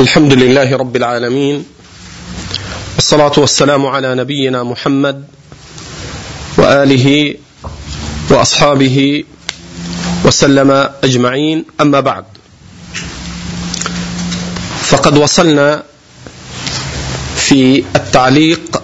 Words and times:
الحمد 0.00 0.32
لله 0.32 0.76
رب 0.76 0.96
العالمين 0.96 1.64
والصلاة 2.96 3.32
والسلام 3.36 3.86
على 3.86 4.14
نبينا 4.14 4.62
محمد 4.62 5.24
وآله 6.56 7.34
وأصحابه 8.30 9.24
وسلم 10.24 10.70
أجمعين. 11.04 11.64
أما 11.80 12.00
بعد 12.00 12.24
فقد 14.82 15.16
وصلنا 15.16 15.82
في 17.36 17.84
التعليق 17.96 18.82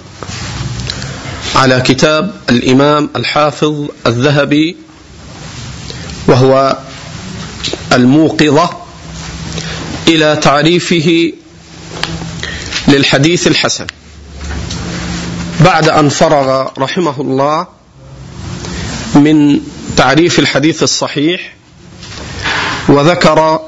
على 1.55 1.81
كتاب 1.81 2.35
الإمام 2.51 3.11
الحافظ 3.17 3.89
الذهبي 4.07 4.77
وهو 6.29 6.79
الموقظة 7.93 8.86
إلى 10.09 10.37
تعريفه 10.37 11.33
للحديث 12.89 13.47
الحسن. 13.47 13.87
بعد 15.61 15.89
أن 15.89 16.09
فرغ 16.09 16.69
رحمه 16.79 17.21
الله 17.21 17.67
من 19.15 19.61
تعريف 19.97 20.39
الحديث 20.39 20.83
الصحيح 20.83 21.53
وذكر 22.89 23.61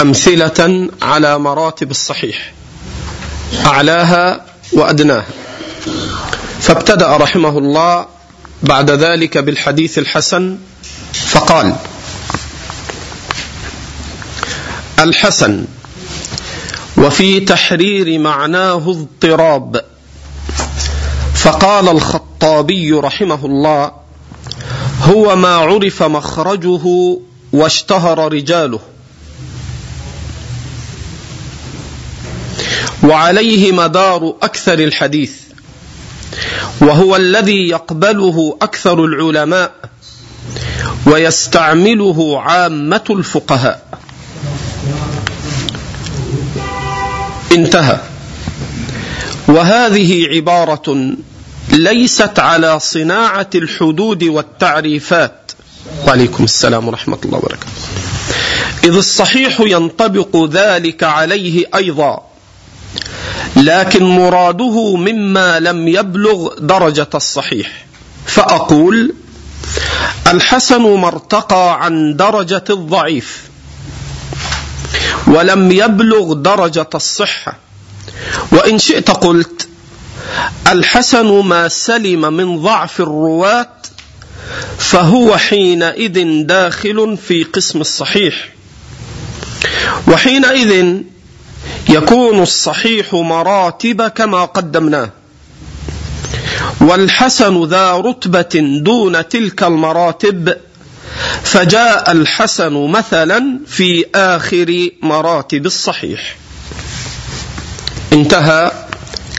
أمثلة 0.00 0.88
على 1.02 1.38
مراتب 1.38 1.90
الصحيح 1.90 2.52
أعلاها 3.66 4.44
وأدناها. 4.72 5.26
فابتدأ 6.60 7.16
رحمه 7.16 7.58
الله 7.58 8.06
بعد 8.62 8.90
ذلك 8.90 9.38
بالحديث 9.38 9.98
الحسن 9.98 10.58
فقال 11.12 11.76
الحسن. 14.98 15.64
وفي 16.96 17.40
تحرير 17.40 18.18
معناه 18.18 18.90
اضطراب. 18.90 19.84
فقال 21.34 21.88
الخطابي 21.88 22.92
رحمه 22.92 23.46
الله 23.46 23.92
هو 25.02 25.36
ما 25.36 25.54
عرف 25.56 26.02
مخرجه 26.02 27.16
واشتهر 27.52 28.32
رجاله. 28.32 28.80
وعليه 33.02 33.72
مدار 33.72 34.34
أكثر 34.42 34.78
الحديث. 34.78 35.32
وهو 36.80 37.16
الذي 37.16 37.68
يقبله 37.68 38.58
أكثر 38.62 39.04
العلماء 39.04 39.72
ويستعمله 41.06 42.40
عامة 42.40 43.04
الفقهاء. 43.10 43.88
انتهى. 47.52 47.98
وهذه 49.48 50.28
عبارة 50.34 51.16
ليست 51.68 52.38
على 52.38 52.80
صناعة 52.80 53.50
الحدود 53.54 54.24
والتعريفات. 54.24 55.52
وعليكم 56.06 56.44
السلام 56.44 56.88
ورحمة 56.88 57.18
الله 57.24 57.38
وبركاته. 57.38 57.72
إذ 58.84 58.96
الصحيح 58.96 59.60
ينطبق 59.60 60.44
ذلك 60.50 61.04
عليه 61.04 61.64
أيضا 61.74 62.22
لكن 63.56 64.04
مراده 64.04 64.96
مما 64.96 65.60
لم 65.60 65.88
يبلغ 65.88 66.58
درجة 66.58 67.08
الصحيح. 67.14 67.86
فأقول 68.26 69.14
الحسن 70.26 70.82
ما 70.82 71.08
ارتقى 71.08 71.84
عن 71.84 72.16
درجة 72.16 72.64
الضعيف. 72.70 73.42
ولم 75.26 75.72
يبلغ 75.72 76.32
درجة 76.32 76.90
الصحة. 76.94 77.56
وإن 78.52 78.78
شئت 78.78 79.10
قلت 79.10 79.68
الحسن 80.66 81.26
ما 81.26 81.68
سلم 81.68 82.32
من 82.32 82.62
ضعف 82.62 83.00
الرواة 83.00 83.68
فهو 84.78 85.36
حينئذ 85.36 86.46
داخل 86.46 87.18
في 87.28 87.44
قسم 87.44 87.80
الصحيح. 87.80 88.48
وحينئذ 90.08 91.02
يكون 91.88 92.42
الصحيح 92.42 93.14
مراتب 93.14 94.08
كما 94.08 94.44
قدمناه. 94.44 95.10
والحسن 96.80 97.64
ذا 97.64 97.96
رتبة 97.96 98.80
دون 98.82 99.28
تلك 99.28 99.62
المراتب 99.62 100.56
فجاء 101.42 102.12
الحسن 102.12 102.72
مثلا 102.72 103.60
في 103.66 104.04
آخر 104.14 104.88
مراتب 105.02 105.66
الصحيح. 105.66 106.36
انتهى 108.12 108.72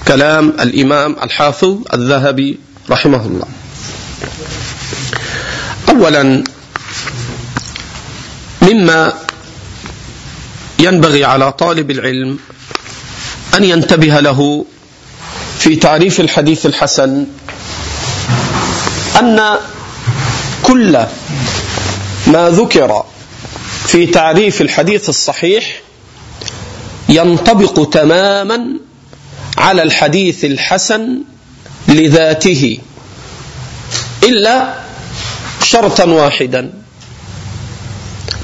كلام 0.07 0.49
الإمام 0.49 1.15
الحافظ 1.23 1.77
الذهبي 1.93 2.59
رحمه 2.89 3.25
الله. 3.25 3.47
أولا 5.89 6.43
مما 8.61 9.13
ينبغي 10.79 11.25
على 11.25 11.51
طالب 11.51 11.91
العلم 11.91 12.39
أن 13.57 13.63
ينتبه 13.63 14.19
له 14.19 14.65
في 15.59 15.75
تعريف 15.75 16.19
الحديث 16.19 16.65
الحسن 16.65 17.25
أن 19.19 19.57
كل 20.63 20.99
ما 22.29 22.49
ذكر 22.49 23.03
في 23.87 24.05
تعريف 24.05 24.61
الحديث 24.61 25.09
الصحيح 25.09 25.81
ينطبق 27.09 27.89
تماما 27.89 28.79
على 29.57 29.83
الحديث 29.83 30.45
الحسن 30.45 31.21
لذاته 31.87 32.79
إلا 34.23 34.73
شرطا 35.63 36.03
واحدا 36.03 36.73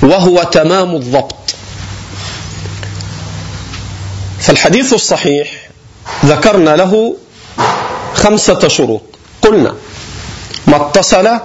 وهو 0.02 0.44
تمام 0.44 0.96
الضبط. 0.96 1.56
فالحديث 4.40 4.94
الصحيح 4.94 5.70
ذكرنا 6.26 6.76
له 6.76 7.16
خمسة 8.16 8.68
شروط. 8.68 9.02
قلنا 9.42 9.76
ما 10.68 10.76
اتصل 10.76 11.40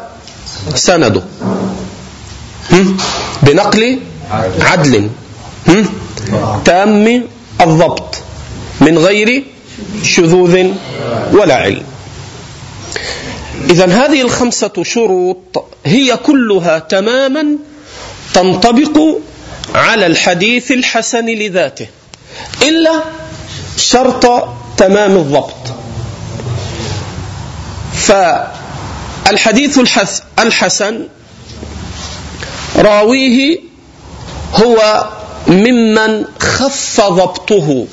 سنده. 0.74 1.22
بنقل 3.42 3.98
عدل. 4.60 5.10
تام 6.64 7.24
الضبط 7.60 8.14
من 8.80 8.98
غير 8.98 9.44
شذوذ 10.02 10.66
ولا 11.32 11.54
علم. 11.54 11.82
إذا 13.70 13.86
هذه 13.86 14.22
الخمسة 14.22 14.82
شروط 14.82 15.64
هي 15.86 16.16
كلها 16.16 16.78
تماما 16.78 17.46
تنطبق 18.34 19.18
على 19.74 20.06
الحديث 20.06 20.72
الحسن 20.72 21.26
لذاته 21.26 21.86
إلا 22.62 23.02
شرط 23.76 24.48
تمام 24.76 25.16
الضبط. 25.16 25.74
فالحديث 27.94 29.78
الحسن 30.38 31.06
راويه 32.80 33.58
هو 34.54 35.08
ممن 35.46 36.24
خف 36.38 37.00
ضبطه. 37.00 37.86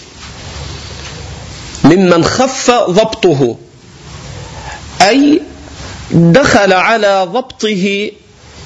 ممن 1.83 2.23
خف 2.23 2.71
ضبطه. 2.71 3.57
أي 5.01 5.41
دخل 6.11 6.73
على 6.73 7.27
ضبطه 7.33 8.11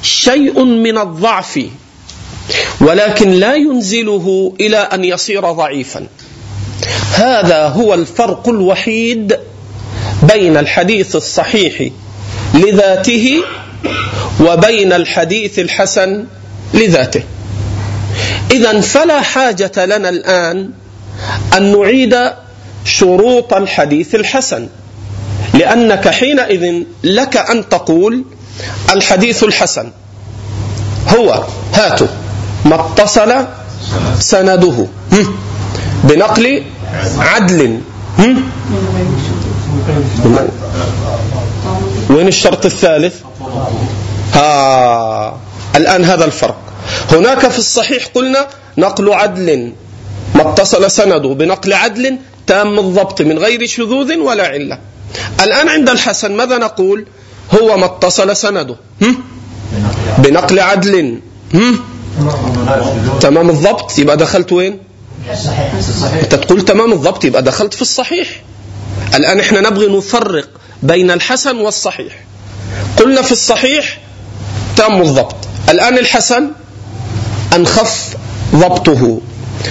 شيء 0.04 0.64
من 0.64 0.98
الضعف 0.98 1.60
ولكن 2.82 3.32
لا 3.32 3.56
ينزله 3.56 4.54
إلى 4.60 4.78
أن 4.78 5.04
يصير 5.04 5.52
ضعيفا. 5.52 6.08
هذا 7.14 7.68
هو 7.68 7.94
الفرق 7.94 8.50
الوحيد 8.50 9.40
بين 10.34 10.58
الحديث 10.58 11.16
الصحيح 11.16 11.90
لذاته 12.54 13.44
وبين 14.42 14.94
الحديث 14.94 15.60
الحسن 15.60 16.26
لذاته. 16.74 17.24
اذا 18.52 18.82
فلا 18.82 19.22
حاجة 19.22 19.86
لنا 19.86 20.10
الآن 20.10 20.70
أن 21.58 21.72
نعيد 21.72 22.18
شروط 22.86 23.54
الحديث 23.54 24.16
الحسن 24.16 24.68
لأنك 25.54 26.08
حينئذ 26.08 26.84
لك 27.04 27.38
أن 27.38 27.70
تقول 27.70 28.24
الحديث 28.90 29.44
الحسن. 29.44 29.92
هو 31.08 31.44
هاتوا 31.74 32.08
ما 32.66 32.76
اتصل 32.76 33.46
سنده. 34.20 34.88
بنقل 36.04 36.64
عدل. 37.20 37.80
وين 42.10 42.28
الشرط 42.28 42.66
الثالث؟ 42.66 43.16
ها 44.34 45.40
الآن 45.76 46.06
هذا 46.06 46.26
الفرق. 46.26 46.58
هناك 47.12 47.48
في 47.48 47.60
الصحيح 47.60 48.08
قلنا 48.08 48.48
نقل 48.78 49.14
عدل 49.14 49.74
ما 50.36 50.42
اتصل 50.42 50.92
سنده 50.92 51.30
بنقل 51.30 51.74
عدل 51.74 52.18
تام 52.48 52.80
الضبط 52.80 53.22
من 53.22 53.40
غير 53.40 53.68
شذوذ 53.68 54.18
ولا 54.18 54.48
علة. 54.48 54.80
الآن 55.42 55.70
عند 55.70 55.90
الحسن 55.90 56.32
ماذا 56.32 56.58
نقول؟ 56.58 57.06
هو 57.62 57.78
ما 57.78 57.86
اتصل 57.86 58.36
سنده. 58.36 58.76
بنقل 60.18 60.60
عدل. 60.60 61.20
تمام 63.20 63.50
الضبط 63.50 64.00
يبقى 64.00 64.18
دخلت 64.18 64.52
وين؟ 64.52 64.80
انت 66.24 66.36
تقول 66.36 66.62
تمام 66.62 66.94
الضبط 66.94 67.26
يبقى 67.26 67.44
دخلت 67.44 67.74
في 67.74 67.82
الصحيح. 67.82 68.42
الآن 69.16 69.40
إحنا 69.40 69.62
نبغي 69.62 69.98
نفرق 69.98 70.50
بين 70.84 71.12
الحسن 71.12 71.58
والصحيح. 71.58 72.24
قلنا 72.98 73.22
في 73.22 73.32
الصحيح 73.32 73.98
تام 74.76 75.02
الضبط 75.02 75.36
الآن 75.70 75.98
الحسن 75.98 76.52
أنخف 77.56 78.16
ضبطه. 78.56 79.20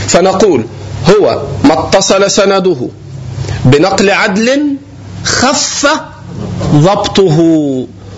فنقول 0.08 0.67
هو 1.08 1.43
ما 1.64 1.81
اتصل 1.81 2.31
سنده 2.31 2.88
بنقل 3.64 4.11
عدل 4.11 4.76
خف 5.25 5.87
ضبطه 6.75 7.38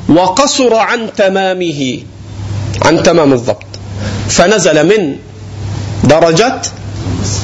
وقصر 0.08 0.74
عن 0.74 1.08
تمامه 1.16 1.98
عن 2.82 3.02
تمام 3.02 3.32
الضبط. 3.32 3.66
فنزل 4.28 4.86
من 4.86 5.16
درجة 6.04 6.62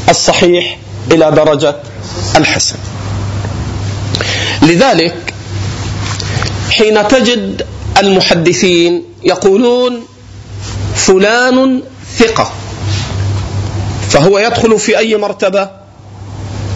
الصحيح 0.08 0.78
إلى 1.12 1.30
درجة 1.30 1.76
الحسن. 2.36 2.76
لذلك 4.62 5.27
حين 6.70 7.08
تجد 7.08 7.66
المحدثين 7.98 9.04
يقولون 9.24 10.02
فلان 10.94 11.82
ثقة. 12.18 12.52
فهو 14.08 14.38
يدخل 14.38 14.78
في 14.78 14.98
أي 14.98 15.16
مرتبة؟ 15.16 15.70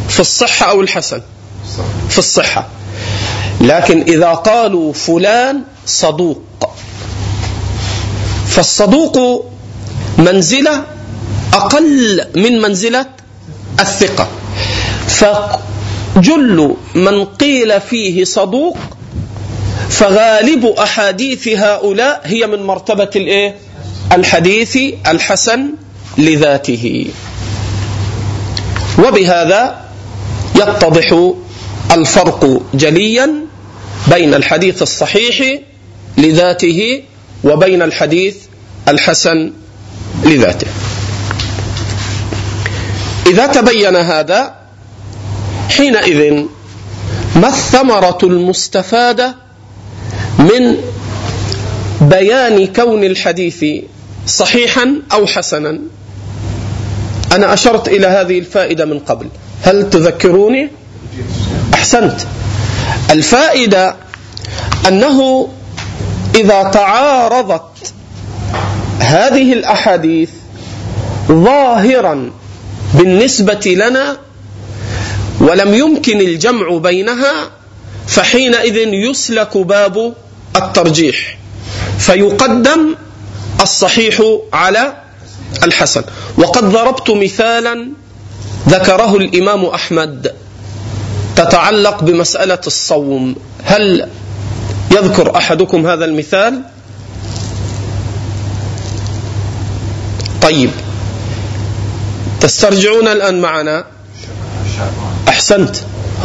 في 0.09 0.21
الصحة 0.21 0.71
أو 0.71 0.81
الحسن؟ 0.81 1.21
في 2.09 2.19
الصحة. 2.19 2.69
لكن 3.61 4.03
إذا 4.03 4.33
قالوا 4.33 4.93
فلان 4.93 5.63
صدوق 5.87 6.43
فالصدوق 8.47 9.47
منزلة 10.19 10.85
أقل 11.55 12.25
من 12.37 12.63
منزلة 12.63 13.07
الثقة. 13.81 14.29
فجل 15.09 16.77
من 16.95 17.25
قيل 17.25 17.81
فيه 17.81 18.25
صدوق 18.25 18.77
فغالب 19.93 20.67
أحاديث 20.67 21.49
هؤلاء 21.49 22.21
هي 22.25 22.47
من 22.47 22.63
مرتبة 22.63 23.11
الإيه؟ 23.17 23.55
الحديث 24.13 24.77
الحسن 25.07 25.71
لذاته 26.19 27.07
وبهذا 28.99 29.81
يتضح 30.55 31.33
الفرق 31.93 32.63
جليا 32.75 33.35
بين 34.11 34.35
الحديث 34.35 34.83
الصحيح 34.83 35.61
لذاته 36.19 37.03
وبين 37.45 37.83
الحديث 37.83 38.37
الحسن 38.89 39.53
لذاته 40.25 40.67
إذا 43.27 43.47
تبين 43.47 43.97
هذا 43.97 44.55
حينئذ 45.69 46.45
ما 47.37 47.49
الثمرة 47.49 48.19
المستفادة 48.23 49.42
من 50.43 50.77
بيان 52.01 52.67
كون 52.67 53.05
الحديث 53.05 53.65
صحيحا 54.27 54.95
أو 55.13 55.27
حسنا. 55.27 55.79
أنا 57.33 57.53
أشرت 57.53 57.89
إلى 57.89 58.07
هذه 58.07 58.39
الفائدة 58.39 58.85
من 58.85 58.99
قبل. 58.99 59.27
هل 59.63 59.91
تذكروني؟ 59.91 60.71
أحسنت. 61.75 62.21
الفائدة 63.11 63.97
أنه 64.89 65.49
إذا 66.35 66.63
تعارضت 66.63 67.93
هذه 68.99 69.53
الأحاديث 69.53 70.31
ظاهرا 71.29 72.31
بالنسبة 72.95 73.75
لنا 73.77 74.17
ولم 75.41 75.75
يمكن 75.75 76.21
الجمع 76.21 76.77
بينها 76.79 77.51
فحينئذ 78.07 78.77
يسلك 78.77 79.59
باب 79.59 80.15
الترجيح. 80.57 81.39
فيقدم 81.99 82.95
الصحيح 83.61 84.23
على 84.53 84.93
الحسن. 85.63 86.05
وقد 86.37 86.65
ضربت 86.65 87.11
مثالا 87.11 87.89
ذكره 88.69 89.17
الإمام 89.17 89.65
أحمد 89.65 90.35
تتعلق 91.37 92.03
بمسألة 92.05 92.61
الصوم. 92.67 93.37
هل 93.65 94.09
يذكر 94.91 95.37
أحدكم 95.37 95.87
هذا 95.87 96.05
المثال؟ 96.05 96.63
طيب. 100.43 100.71
تسترجعون 102.41 103.09
الآن 103.09 103.41
معنا؟ 103.41 103.85
أحسنت. 105.29 105.77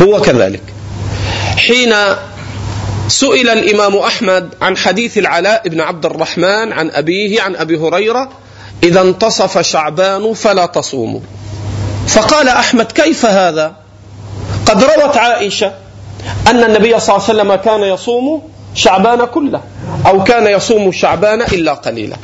هو 0.02 0.22
كذلك. 0.22 0.62
حين 1.58 1.94
سئل 3.08 3.50
الإمام 3.50 3.96
أحمد 3.98 4.54
عن 4.62 4.78
حديث 4.78 5.18
العلاء 5.18 5.68
بن 5.68 5.82
عبد 5.82 6.06
الرحمن 6.06 6.74
عن 6.74 6.92
أبيه 6.92 7.42
عن 7.42 7.56
أبي 7.56 7.78
هريرة 7.78 8.30
إذا 8.84 9.02
انتصف 9.02 9.60
شعبان 9.60 10.34
فلا 10.34 10.66
تصوموا 10.66 11.20
فقال 12.08 12.50
أحمد 12.50 12.92
كيف 12.92 13.26
هذا؟ 13.26 13.74
قد 14.66 14.84
روت 14.84 15.18
عائشة 15.18 15.74
أن 16.48 16.64
النبي 16.64 17.00
صلى 17.00 17.16
الله 17.16 17.30
عليه 17.30 17.42
وسلم 17.42 17.56
كان 17.56 17.82
يصوم 17.82 18.50
شعبان 18.76 19.26
كله 19.26 19.62
أو 20.08 20.24
كان 20.24 20.48
يصوم 20.48 20.92
شعبان 20.92 21.42
إلا 21.42 21.74
قليلا. 21.74 22.16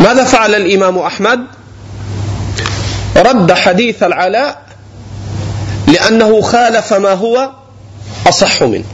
ماذا 0.00 0.24
فعل 0.24 0.54
الإمام 0.54 0.98
أحمد؟ 0.98 1.40
رد 3.16 3.52
حديث 3.52 4.02
العلاء 4.02 4.62
لأنه 5.86 6.40
خالف 6.40 6.92
ما 6.94 7.12
هو 7.12 7.50
أصح 8.26 8.62
منه. 8.62 8.84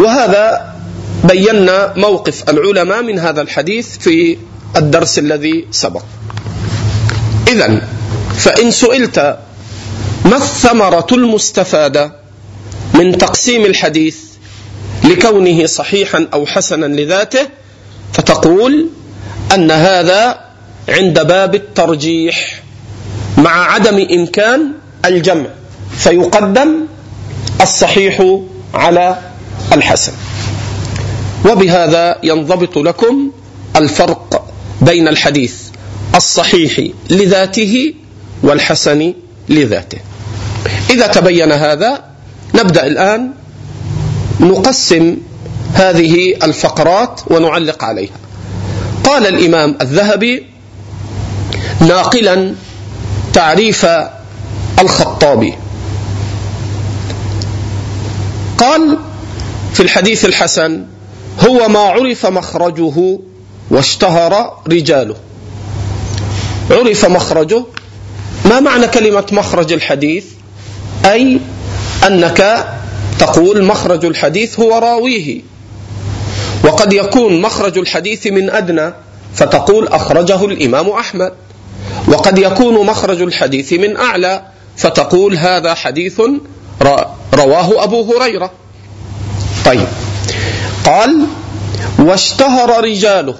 وهذا 0.00 0.74
بينا 1.24 1.92
موقف 1.96 2.50
العلماء 2.50 3.02
من 3.02 3.18
هذا 3.18 3.40
الحديث 3.42 3.98
في 3.98 4.36
الدرس 4.76 5.18
الذي 5.18 5.66
سبق. 5.70 6.02
اذا 7.48 7.88
فإن 8.36 8.70
سئلت 8.70 9.38
ما 10.24 10.36
الثمرة 10.36 11.06
المستفادة 11.12 12.12
من 12.94 13.18
تقسيم 13.18 13.64
الحديث 13.64 14.16
لكونه 15.04 15.66
صحيحا 15.66 16.26
أو 16.34 16.46
حسنا 16.46 16.86
لذاته؟ 16.86 17.48
فتقول 18.12 18.88
أن 19.54 19.70
هذا 19.70 20.40
عند 20.88 21.26
باب 21.26 21.54
الترجيح 21.54 22.62
مع 23.38 23.72
عدم 23.72 24.06
إمكان 24.12 24.72
الجمع 25.04 25.46
فيقدم 25.96 26.86
الصحيح 27.60 28.38
على 28.74 29.29
الحسن. 29.72 30.12
وبهذا 31.50 32.18
ينضبط 32.22 32.78
لكم 32.78 33.30
الفرق 33.76 34.46
بين 34.80 35.08
الحديث 35.08 35.54
الصحيح 36.14 36.90
لذاته 37.10 37.94
والحسن 38.42 39.14
لذاته. 39.48 39.98
إذا 40.90 41.06
تبين 41.06 41.52
هذا 41.52 42.04
نبدأ 42.54 42.86
الآن 42.86 43.30
نقسم 44.40 45.16
هذه 45.74 46.34
الفقرات 46.42 47.20
ونعلق 47.26 47.84
عليها. 47.84 48.18
قال 49.04 49.26
الإمام 49.26 49.78
الذهبي 49.80 50.46
ناقلا 51.80 52.54
تعريف 53.32 53.86
الخطابي. 54.78 55.54
قال 58.58 58.98
في 59.74 59.80
الحديث 59.80 60.24
الحسن 60.24 60.84
هو 61.48 61.68
ما 61.68 61.78
عرف 61.78 62.26
مخرجه 62.26 63.18
واشتهر 63.70 64.62
رجاله. 64.68 65.16
عرف 66.70 67.06
مخرجه 67.06 67.64
ما 68.44 68.60
معنى 68.60 68.86
كلمة 68.86 69.26
مخرج 69.32 69.72
الحديث؟ 69.72 70.24
أي 71.04 71.40
أنك 72.06 72.68
تقول 73.18 73.64
مخرج 73.64 74.04
الحديث 74.04 74.60
هو 74.60 74.78
راويه. 74.78 75.40
وقد 76.64 76.92
يكون 76.92 77.40
مخرج 77.40 77.78
الحديث 77.78 78.26
من 78.26 78.50
أدنى 78.50 78.92
فتقول 79.34 79.88
أخرجه 79.88 80.44
الإمام 80.44 80.90
أحمد. 80.90 81.32
وقد 82.08 82.38
يكون 82.38 82.86
مخرج 82.86 83.22
الحديث 83.22 83.72
من 83.72 83.96
أعلى 83.96 84.42
فتقول 84.76 85.36
هذا 85.36 85.74
حديث 85.74 86.20
رواه 87.34 87.84
أبو 87.84 88.14
هريرة. 88.14 88.59
طيب. 89.64 89.86
قال 90.84 91.26
واشتهر 91.98 92.84
رجاله. 92.84 93.34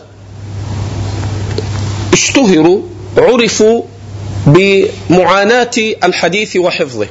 اشتهروا 2.13 2.83
عرفوا 3.17 3.83
بمعاناة 4.47 5.71
الحديث 6.05 6.57
وحفظه. 6.57 7.07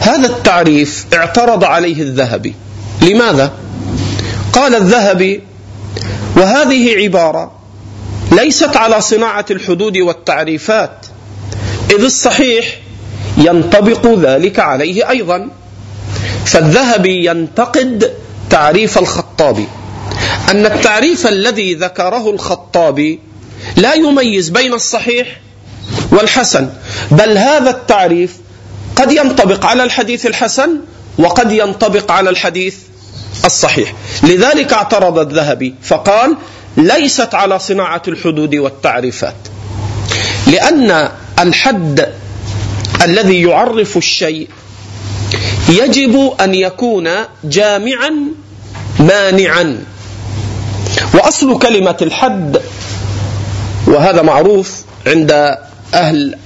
هذا 0.00 0.26
التعريف 0.26 1.06
اعترض 1.14 1.64
عليه 1.64 2.02
الذهبي. 2.02 2.54
لماذا؟ 3.02 3.52
قال 4.52 4.74
الذهبي 4.74 5.42
وهذه 6.36 6.96
عبارة 7.02 7.52
ليست 8.32 8.76
على 8.76 9.00
صناعة 9.00 9.46
الحدود 9.50 9.98
والتعريفات 9.98 11.06
إذ 11.90 12.04
الصحيح 12.04 12.78
ينطبق 13.36 14.06
ذلك 14.06 14.58
عليه 14.58 15.10
أيضا. 15.10 15.48
فالذهبي 16.48 17.26
ينتقد 17.26 18.14
تعريف 18.50 18.98
الخطابي. 18.98 19.68
أن 20.50 20.66
التعريف 20.66 21.26
الذي 21.26 21.74
ذكره 21.74 22.30
الخطابي 22.30 23.20
لا 23.76 23.94
يميز 23.94 24.48
بين 24.48 24.74
الصحيح 24.74 25.40
والحسن 26.10 26.68
بل 27.10 27.38
هذا 27.38 27.70
التعريف 27.70 28.36
قد 28.96 29.12
ينطبق 29.12 29.66
على 29.66 29.82
الحديث 29.82 30.26
الحسن 30.26 30.70
وقد 31.18 31.52
ينطبق 31.52 32.12
على 32.12 32.30
الحديث 32.30 32.76
الصحيح. 33.44 33.94
لذلك 34.22 34.72
اعترض 34.72 35.18
الذهبي 35.18 35.74
فقال 35.82 36.36
ليست 36.76 37.34
على 37.34 37.58
صناعة 37.58 38.02
الحدود 38.08 38.54
والتعريفات. 38.54 39.36
لأن 40.46 41.08
الحد 41.38 42.08
الذي 43.04 43.42
يعرف 43.42 43.96
الشيء 43.96 44.48
يجب 45.68 46.32
أن 46.40 46.54
يكون 46.54 47.08
جامعا 47.44 48.10
مانعا. 49.00 49.84
وأصل 51.14 51.58
كلمة 51.58 51.96
الحد 52.02 52.60
وهذا 53.86 54.22
معروف 54.22 54.82
عند 55.06 55.56
أهل 55.94 56.38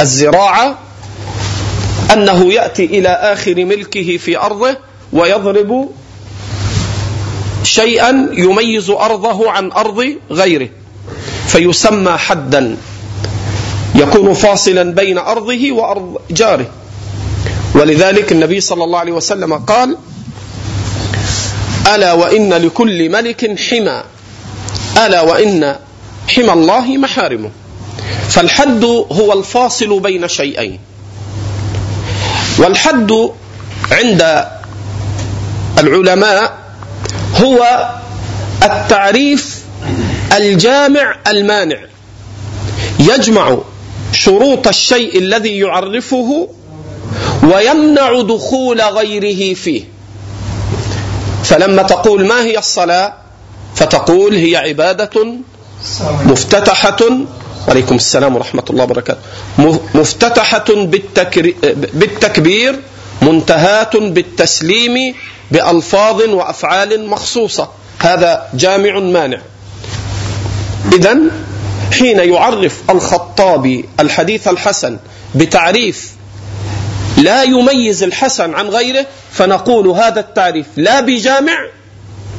الزراعة 0.00 0.78
أنه 2.12 2.52
يأتي 2.52 2.84
إلى 2.84 3.08
آخر 3.08 3.64
ملكه 3.64 4.16
في 4.16 4.38
أرضه 4.38 4.76
ويضرب 5.12 5.90
شيئا 7.62 8.28
يميز 8.32 8.90
أرضه 8.90 9.50
عن 9.50 9.72
أرض 9.72 10.16
غيره 10.30 10.68
فيسمى 11.46 12.12
حدا. 12.12 12.76
يكون 13.94 14.34
فاصلا 14.34 14.92
بين 14.92 15.18
أرضه 15.18 15.72
وأرض 15.72 16.18
جاره. 16.30 16.66
ولذلك 17.76 18.32
النبي 18.32 18.60
صلى 18.60 18.84
الله 18.84 18.98
عليه 18.98 19.12
وسلم 19.12 19.54
قال 19.54 19.96
ألا 21.94 22.12
وإن 22.12 22.54
لكل 22.54 23.10
ملك 23.10 23.60
حمى 23.60 24.02
ألا 25.06 25.20
وإن 25.20 25.76
حمى 26.28 26.52
الله 26.52 26.96
محارمه. 26.96 27.50
فالحد 28.28 28.84
هو 29.12 29.32
الفاصل 29.32 30.00
بين 30.00 30.28
شيئين. 30.28 30.78
والحد 32.58 33.12
عند 33.92 34.46
العلماء 35.78 36.58
هو 37.36 37.88
التعريف 38.62 39.60
الجامع 40.36 41.16
المانع. 41.26 41.78
يجمع 42.98 43.58
شروط 44.12 44.68
الشيء 44.68 45.18
الذي 45.18 45.58
يعرفه 45.58 46.48
ويمنع 47.46 48.20
دخول 48.20 48.80
غيره 48.80 49.54
فيه. 49.54 49.84
فلما 51.44 51.82
تقول 51.82 52.26
ما 52.26 52.40
هي 52.40 52.58
الصلاة 52.58 53.14
فتقول 53.74 54.34
هي 54.34 54.56
عبادة 54.56 55.10
مفتتحة. 56.24 56.96
وعليكم 57.68 57.94
السلام 57.94 58.36
ورحمة 58.36 58.64
الله 58.70 58.84
وبركاته. 58.84 59.20
مفتتحة 59.94 60.64
بالتكبير 61.94 62.80
منتهاة 63.22 63.90
بالتسليم 63.94 65.14
بألفاظ 65.50 66.22
وأفعال 66.22 67.08
مخصوصة. 67.08 67.68
هذا 67.98 68.48
جامع 68.54 68.98
مانع. 68.98 69.40
إذا 70.92 71.18
حين 71.92 72.18
يعرف 72.18 72.82
الخطابي 72.90 73.84
الحديث 74.00 74.48
الحسن 74.48 74.98
بتعريف 75.34 76.15
لا 77.16 77.42
يميز 77.42 78.02
الحسن 78.02 78.54
عن 78.54 78.68
غيره 78.68 79.06
فنقول 79.32 79.88
هذا 79.88 80.20
التعريف 80.20 80.66
لا 80.76 81.00
بجامع 81.00 81.58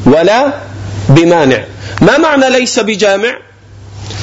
ولا 0.05 0.53
بمانع. 1.09 1.65
ما 2.01 2.17
معنى 2.17 2.49
ليس 2.49 2.79
بجامع؟ 2.79 3.37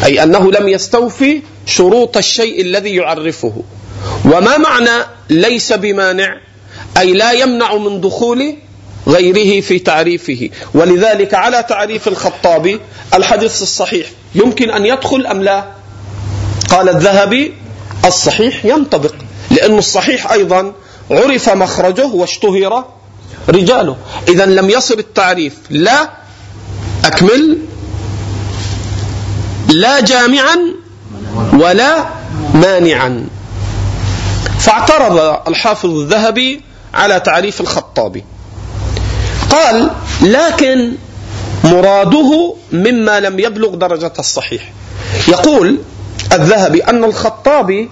أي 0.05 0.23
أنه 0.23 0.53
لم 0.53 0.69
يستوفي 0.69 1.43
شروط 1.67 2.17
الشيء 2.17 2.61
الذي 2.61 2.95
يعرفه. 2.95 3.63
وما 4.25 4.57
معنى 4.57 5.05
ليس 5.31 5.73
بمانع؟ 5.73 6.37
أي 6.99 7.13
لا 7.13 7.33
يمنع 7.33 7.75
من 7.75 8.01
دخول 8.01 8.57
غيره 9.07 9.61
في 9.61 9.79
تعريفه. 9.79 10.51
ولذلك 10.75 11.35
على 11.35 11.63
تعريف 11.63 12.09
الخطابي 12.09 12.81
الحديث 13.15 13.63
الصحيح 13.63 14.07
يمكن 14.35 14.71
أن 14.71 14.87
يدخل 14.87 15.27
أم 15.27 15.43
لا؟ 15.43 15.65
قال 16.71 16.89
الذهبي 16.89 17.55
الصحيح 18.05 18.65
ينطبق. 18.65 19.15
لأن 19.55 19.79
الصحيح 19.79 20.33
أيضا 20.33 20.73
عرف 21.11 21.49
مخرجه 21.49 22.07
واشتهر 22.07 22.85
رجاله. 23.49 23.97
إذا 24.29 24.47
لم 24.47 24.71
يصل 24.71 24.99
التعريف. 24.99 25.55
لا 25.71 26.11
أكمل. 27.05 27.59
لا 29.69 30.01
جامعا 30.01 30.59
ولا 31.53 32.05
مانعا. 32.55 33.27
فاعترض 34.59 35.49
الحافظ 35.49 35.91
الذهبي 35.91 36.61
على 36.95 37.21
تعريف 37.21 37.61
الخطابي. 37.61 38.25
قال 39.51 39.91
لكن 40.23 40.93
مراده 41.65 42.55
مما 42.73 43.21
لم 43.21 43.39
يبلغ 43.39 43.75
درجة 43.75 44.13
الصحيح. 44.19 44.73
يقول 45.29 45.79
الذهبي 46.33 46.81
أن 46.85 47.05
الخطابي 47.05 47.91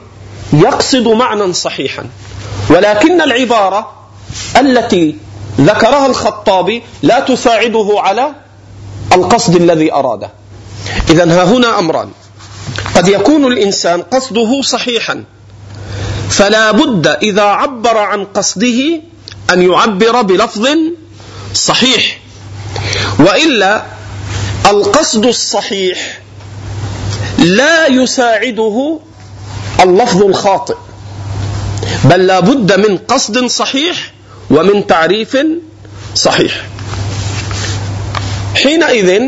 يقصد 0.52 1.08
معنى 1.08 1.52
صحيحا. 1.52 2.06
ولكن 2.70 3.20
العبارة 3.20 3.92
التي 4.56 5.16
ذكرها 5.60 6.06
الخطابي 6.06 6.82
لا 7.02 7.20
تساعده 7.20 7.94
على 7.96 8.32
القصد 9.12 9.56
الذي 9.56 9.92
أراده. 9.92 10.30
إذا 11.10 11.24
ها 11.24 11.44
هنا 11.44 11.78
أمران. 11.78 12.10
قد 12.96 13.08
يكون 13.08 13.52
الإنسان 13.52 14.02
قصده 14.02 14.62
صحيحا. 14.62 15.24
فلا 16.30 16.70
بد 16.70 17.06
إذا 17.06 17.42
عبر 17.42 17.98
عن 17.98 18.24
قصده 18.24 19.00
أن 19.52 19.62
يعبر 19.62 20.22
بلفظ 20.22 20.68
صحيح. 21.54 22.18
وإلا 23.18 23.82
القصد 24.66 25.26
الصحيح 25.26 26.20
لا 27.38 27.86
يساعده 27.86 29.00
اللفظ 29.82 30.22
الخاطئ. 30.22 30.76
بل 32.04 32.26
لا 32.26 32.40
بد 32.40 32.88
من 32.88 32.98
قصد 32.98 33.46
صحيح 33.46 34.12
ومن 34.50 34.86
تعريف 34.86 35.36
صحيح. 36.14 36.66
حينئذ 38.54 39.22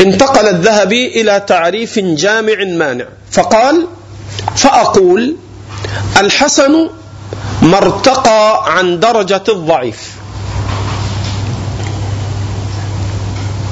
انتقل 0.00 0.48
الذهبي 0.48 1.20
إلى 1.20 1.40
تعريف 1.40 1.98
جامع 1.98 2.64
مانع. 2.64 3.04
فقال 3.30 3.86
فأقول 4.56 5.36
الحسن 6.16 6.90
ما 7.62 7.76
ارتقى 7.76 8.64
عن 8.76 9.00
درجة 9.00 9.44
الضعيف. 9.48 10.12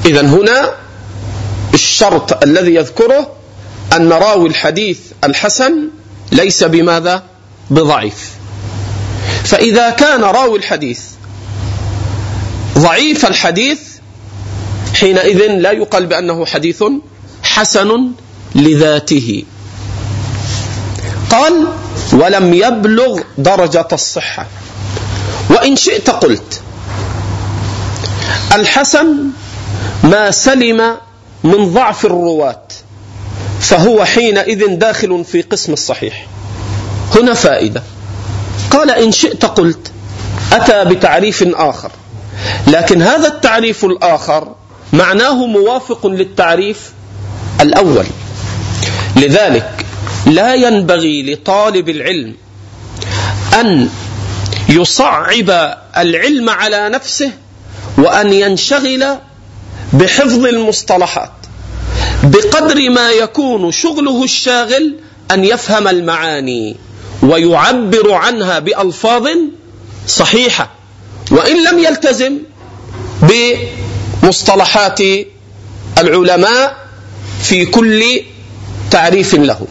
إذا 0.05 0.21
هنا 0.21 0.71
الشرط 1.73 2.43
الذي 2.43 2.75
يذكره 2.75 3.31
أن 3.95 4.13
راوي 4.13 4.49
الحديث 4.49 4.99
الحسن 5.23 5.89
ليس 6.31 6.63
بماذا؟ 6.63 7.23
بضعيف. 7.69 8.29
فإذا 9.43 9.89
كان 9.89 10.21
راوي 10.23 10.57
الحديث 10.57 10.99
ضعيف 12.77 13.25
الحديث 13.25 13.79
حينئذ 14.93 15.47
لا 15.47 15.71
يقال 15.71 16.05
بأنه 16.05 16.45
حديث 16.45 16.83
حسن 17.43 18.11
لذاته. 18.55 19.43
قال: 21.29 21.67
ولم 22.13 22.53
يبلغ 22.53 23.19
درجة 23.37 23.87
الصحة. 23.93 24.47
وإن 25.49 25.75
شئت 25.75 26.09
قلت: 26.09 26.61
الحسن 28.53 29.07
ما 30.03 30.31
سلم 30.31 30.97
من 31.43 31.73
ضعف 31.73 32.05
الرواة 32.05 32.67
فهو 33.65 34.05
حينئذ 34.05 34.67
داخل 34.67 35.25
في 35.25 35.41
قسم 35.41 35.73
الصحيح. 35.73 36.27
هنا 37.15 37.33
فائدة. 37.33 37.83
قال 38.71 38.91
إن 38.91 39.11
شئت 39.11 39.45
قلت 39.45 39.91
أتى 40.51 40.85
بتعريف 40.85 41.43
آخر. 41.55 41.91
لكن 42.67 43.01
هذا 43.01 43.27
التعريف 43.27 43.85
الآخر 43.85 44.55
معناه 44.93 45.45
موافق 45.45 46.07
للتعريف 46.07 46.91
الأول. 47.61 48.05
لذلك 49.15 49.85
لا 50.25 50.55
ينبغي 50.55 51.33
لطالب 51.33 51.89
العلم 51.89 52.35
أن 53.59 53.89
يصعب 54.69 55.77
العلم 55.97 56.49
على 56.49 56.89
نفسه 56.89 57.31
وأن 57.97 58.33
ينشغل 58.33 59.05
بحفظ 59.93 60.45
المصطلحات. 60.45 61.31
بقدر 62.23 62.89
ما 62.89 63.11
يكون 63.11 63.71
شغله 63.71 64.23
الشاغل 64.23 64.95
أن 65.31 65.45
يفهم 65.45 65.87
المعاني 65.87 66.75
ويعبر 67.23 68.11
عنها 68.11 68.59
بألفاظ 68.59 69.27
صحيحة 70.07 70.69
وإن 71.31 71.63
لم 71.63 71.79
يلتزم 71.79 72.37
بمصطلحات 74.21 74.99
العلماء 75.97 76.77
في 77.43 77.65
كل 77.65 78.21
تعريف 78.91 79.35
له. 79.35 79.67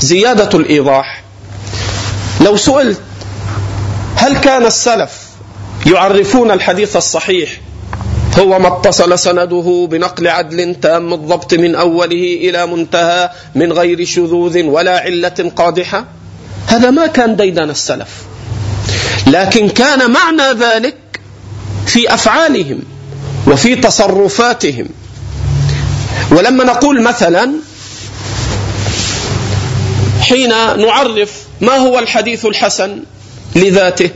زيادة 0.00 0.58
الإيضاح 0.58 1.22
لو 2.40 2.56
سئلت 2.56 3.00
هل 4.16 4.38
كان 4.38 4.66
السلف 4.66 5.10
يعرفون 5.86 6.50
الحديث 6.50 6.96
الصحيح 6.96 7.60
هو 8.38 8.58
ما 8.58 8.68
اتصل 8.68 9.18
سنده 9.18 9.88
بنقل 9.90 10.28
عدل 10.28 10.74
تام 10.74 11.14
الضبط 11.14 11.54
من 11.54 11.74
أوله 11.74 12.38
إلى 12.40 12.66
منتهى 12.66 13.30
من 13.54 13.72
غير 13.72 14.04
شذوذ 14.04 14.62
ولا 14.62 14.98
علة 14.98 15.52
قادحة؟ 15.56 16.04
هذا 16.66 16.90
ما 16.90 17.06
كان 17.06 17.36
ديدن 17.36 17.70
السلف. 17.70 18.08
لكن 19.26 19.68
كان 19.68 20.10
معنى 20.10 20.58
ذلك 20.60 20.96
في 21.86 22.14
أفعالهم 22.14 22.82
وفي 23.46 23.76
تصرفاتهم. 23.76 24.88
ولما 26.30 26.64
نقول 26.64 27.02
مثلا 27.02 27.52
حين 30.20 30.48
نعرف 30.86 31.32
ما 31.60 31.76
هو 31.76 31.98
الحديث 31.98 32.46
الحسن 32.46 33.02
لذاته 33.56 34.10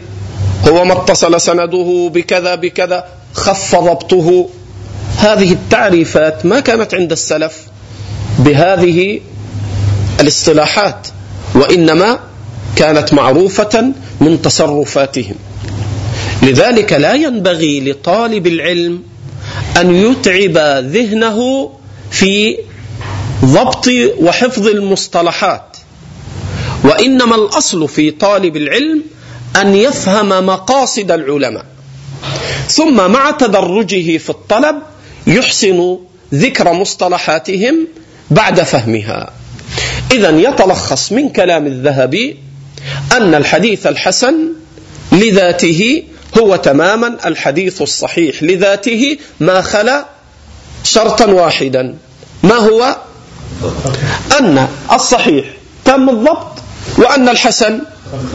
هو 0.69 0.85
ما 0.85 0.93
اتصل 0.93 1.41
سنده 1.41 2.11
بكذا 2.15 2.55
بكذا 2.55 3.18
خف 3.35 3.77
ضبطه 3.77 4.49
هذه 5.19 5.53
التعريفات 5.53 6.47
ما 6.47 6.61
كانت 6.61 6.95
عند 6.95 7.13
السلف 7.13 7.57
بهذه 8.39 9.21
الاصطلاحات 10.21 11.09
وإنما 11.55 12.19
كانت 12.77 13.15
معروفة 13.15 13.93
من 14.21 14.43
تصرفاتهم. 14.43 15.35
لذلك 16.43 16.93
لا 16.93 17.15
ينبغي 17.15 17.91
لطالب 17.91 18.47
العلم 18.47 19.03
أن 19.81 19.95
يتعب 19.95 20.59
ذهنه 20.85 21.71
في 22.11 22.59
ضبط 23.45 23.89
وحفظ 24.21 24.67
المصطلحات. 24.67 25.77
وإنما 26.85 27.37
الأصل 27.37 27.89
في 27.89 28.11
طالب 28.11 28.57
العلم 28.57 29.03
أن 29.57 29.75
يفهم 29.75 30.47
مقاصد 30.47 31.11
العلماء. 31.13 31.65
ثم 32.69 33.11
مع 33.11 33.31
تدرجه 33.31 34.19
في 34.19 34.31
الطلب 34.31 34.77
يحسن 35.27 35.99
ذكر 36.35 36.73
مصطلحاتهم 36.73 37.89
بعد 38.31 38.61
فهمها. 38.63 39.31
اذا 40.13 40.31
يتلخص 40.31 41.13
من 41.13 41.29
كلام 41.29 41.67
الذهبي 41.67 42.37
أن 43.13 43.35
الحديث 43.35 43.87
الحسن 43.87 44.35
لذاته 45.13 46.03
هو 46.39 46.57
تماما 46.57 47.19
الحديث 47.27 47.83
الصحيح 47.83 48.43
لذاته 48.43 49.19
ما 49.41 49.61
خلا 49.61 50.07
شرطا 50.85 51.27
واحدا. 51.27 51.95
ما 52.43 52.55
هو؟ 52.55 52.97
أن 54.41 54.69
الصحيح 54.93 55.45
تم 55.85 56.09
الضبط 56.09 56.53
وأن 56.99 57.29
الحسن 57.29 57.81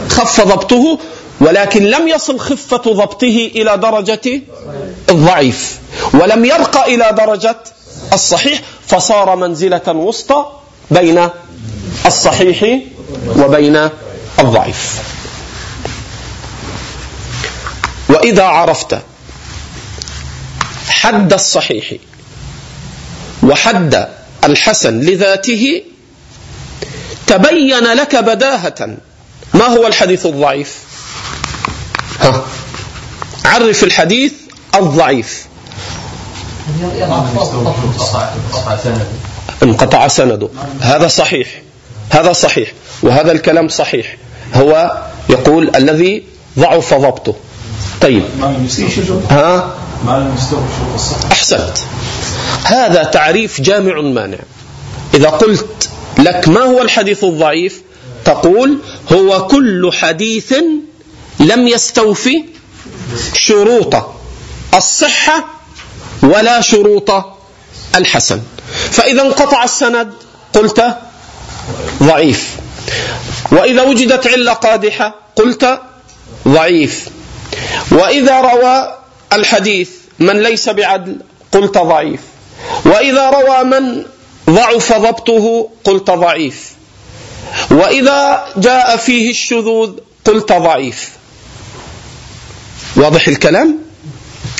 خف 0.08 0.40
ضبطه 0.40 0.98
ولكن 1.40 1.84
لم 1.84 2.08
يصل 2.08 2.38
خفة 2.40 2.76
ضبطه 2.76 3.50
إلى 3.54 3.76
درجة 3.76 4.42
الضعيف 5.10 5.78
ولم 6.14 6.44
يرقى 6.44 6.94
إلى 6.94 7.12
درجة 7.12 7.56
الصحيح 8.12 8.60
فصار 8.86 9.36
منزلة 9.36 9.82
وسطى 9.88 10.46
بين 10.90 11.28
الصحيح 12.06 12.78
وبين 13.38 13.88
الضعيف. 14.38 14.98
وإذا 18.08 18.44
عرفت 18.44 18.98
حد 20.88 21.32
الصحيح 21.32 21.92
وحد 23.42 24.08
الحسن 24.44 25.00
لذاته 25.00 25.82
تبين 27.26 27.84
لك 27.84 28.16
بداهة 28.16 28.96
ما 29.54 29.64
هو 29.64 29.86
الحديث 29.86 30.26
الضعيف. 30.26 30.78
ها 32.20 32.44
عرف 33.54 33.84
الحديث 33.84 34.32
الضعيف. 34.74 35.46
انقطع 39.62 40.08
سنده. 40.08 40.48
هذا 40.80 41.08
صحيح. 41.08 41.62
هذا 42.10 42.32
صحيح. 42.32 42.72
وهذا 43.02 43.32
الكلام 43.32 43.68
صحيح. 43.68 44.16
هو 44.54 45.02
يقول 45.30 45.76
الذي 45.76 46.24
ضعف 46.58 46.94
ضبطه. 46.94 47.34
طيب. 48.00 48.22
ها؟ 49.30 49.74
أحسنت. 51.32 51.78
هذا 52.64 53.02
تعريف 53.02 53.60
جامع 53.60 54.00
مانع. 54.00 54.38
إذا 55.14 55.28
قلت 55.28 55.90
لك 56.18 56.48
ما 56.48 56.60
هو 56.60 56.82
الحديث 56.82 57.24
الضعيف 57.24 57.82
تقول 58.24 58.78
هو 59.12 59.46
كل 59.46 59.90
حديث 59.92 60.54
لم 61.40 61.68
يستوفي 61.68 62.44
شروط 63.34 63.94
الصحة 64.74 65.44
ولا 66.22 66.60
شروط 66.60 67.10
الحسن. 67.96 68.42
فإذا 68.90 69.22
انقطع 69.22 69.64
السند 69.64 70.12
قلت 70.52 70.98
ضعيف. 72.02 72.56
وإذا 73.52 73.82
وجدت 73.82 74.26
علة 74.26 74.52
قادحة 74.52 75.14
قلت 75.36 75.80
ضعيف. 76.48 77.08
وإذا 77.90 78.40
روى 78.40 78.98
الحديث 79.32 79.90
من 80.18 80.42
ليس 80.42 80.68
بعدل 80.68 81.16
قلت 81.52 81.78
ضعيف. 81.78 82.20
وإذا 82.84 83.30
روى 83.30 83.64
من 83.64 84.04
ضعف 84.50 84.92
ضبطه 84.92 85.68
قلت 85.84 86.10
ضعيف. 86.10 86.72
وإذا 87.70 88.46
جاء 88.56 88.96
فيه 88.96 89.30
الشذوذ 89.30 89.92
قلت 90.24 90.52
ضعيف. 90.52 91.10
واضح 92.96 93.28
الكلام؟ 93.28 93.78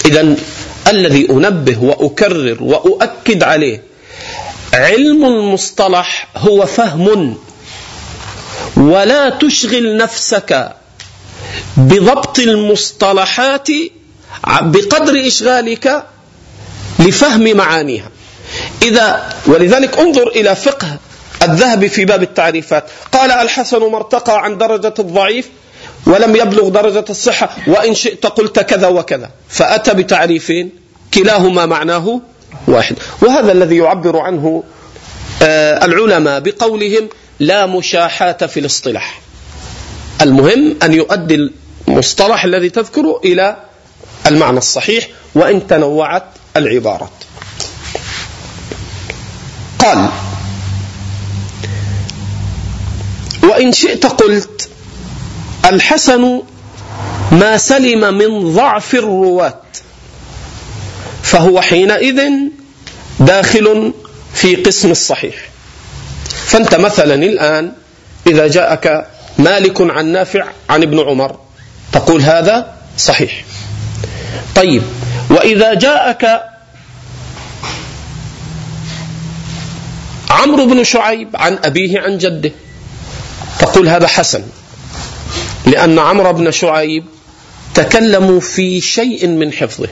اذا 0.04 0.36
الذي 0.88 1.30
أنبه 1.30 1.78
وأكرر 1.78 2.62
وأؤكد 2.62 3.42
عليه 3.42 3.82
علم 4.72 5.24
المصطلح 5.24 6.28
هو 6.36 6.66
فهم. 6.66 7.36
ولا 8.76 9.30
تشغل 9.30 9.96
نفسك 9.96 10.72
بضبط 11.76 12.38
المصطلحات 12.38 13.68
بقدر 14.62 15.26
إشغالك 15.26 16.04
لفهم 16.98 17.56
معانيها. 17.56 18.08
إذا 18.82 19.34
ولذلك 19.46 19.98
انظر 19.98 20.28
إلى 20.28 20.56
فقه 20.56 20.96
الذهبي 21.42 21.88
في 21.88 22.04
باب 22.04 22.22
التعريفات. 22.22 22.84
قال 23.12 23.30
الحسن 23.30 23.78
ما 23.78 23.96
ارتقى 23.96 24.44
عن 24.44 24.58
درجة 24.58 24.94
الضعيف 24.98 25.48
ولم 26.06 26.36
يبلغ 26.36 26.68
درجة 26.68 27.04
الصحة 27.10 27.56
وإن 27.66 27.94
شئت 27.94 28.26
قلت 28.26 28.60
كذا 28.60 28.88
وكذا. 28.88 29.30
فأتى 29.48 29.94
بتعريفين 29.94 30.70
كلاهما 31.14 31.66
معناه 31.66 32.20
واحد. 32.68 32.96
وهذا 33.22 33.52
الذي 33.52 33.76
يعبر 33.76 34.18
عنه 34.18 34.62
آه، 35.42 35.84
العلماء 35.84 36.40
بقولهم 36.40 37.08
لا 37.40 37.66
مشاحاة 37.66 38.46
في 38.46 38.60
الاصطلاح. 38.60 39.20
المهم 40.22 40.76
أن 40.82 40.92
يؤدي 40.92 41.50
المصطلح 41.88 42.44
الذي 42.44 42.70
تذكره 42.70 43.20
إلى 43.24 43.56
المعنى 44.26 44.58
الصحيح 44.58 45.08
وإن 45.34 45.66
تنوعت 45.66 46.24
العبارات. 46.56 47.10
قال 49.78 50.08
وإن 53.42 53.72
شئت 53.72 54.06
قلت 54.06 54.53
الحسن 55.64 56.42
ما 57.33 57.57
سلم 57.57 58.14
من 58.14 58.55
ضعف 58.55 58.94
الرواة 58.94 59.61
فهو 61.22 61.61
حينئذ 61.61 62.20
داخل 63.20 63.92
في 64.35 64.57
قسم 64.57 64.90
الصحيح. 64.90 65.35
فأنت 66.46 66.74
مثلا 66.74 67.14
الآن 67.14 67.72
إذا 68.27 68.48
جاءك 68.48 69.07
مالك 69.38 69.81
عن 69.81 70.07
نافع 70.07 70.44
عن 70.70 70.83
ابن 70.83 71.00
عمر 71.00 71.38
تقول 71.92 72.22
هذا 72.22 72.74
صحيح. 72.98 73.44
طيب 74.55 74.83
وإذا 75.31 75.74
جاءك 75.74 76.42
عمرو 80.31 80.66
بن 80.66 80.85
شعيب 80.85 81.29
عن 81.35 81.59
أبيه 81.64 82.00
عن 82.00 82.18
جده 82.18 82.53
تقول 83.59 83.88
هذا 83.88 84.07
حسن. 84.07 84.42
لأن 85.66 85.98
عمرو 85.98 86.33
بن 86.33 86.50
شعيب 86.50 87.05
تكلموا 87.74 88.40
في 88.40 88.81
شيء 88.81 89.27
من 89.27 89.53
حفظه. 89.53 89.88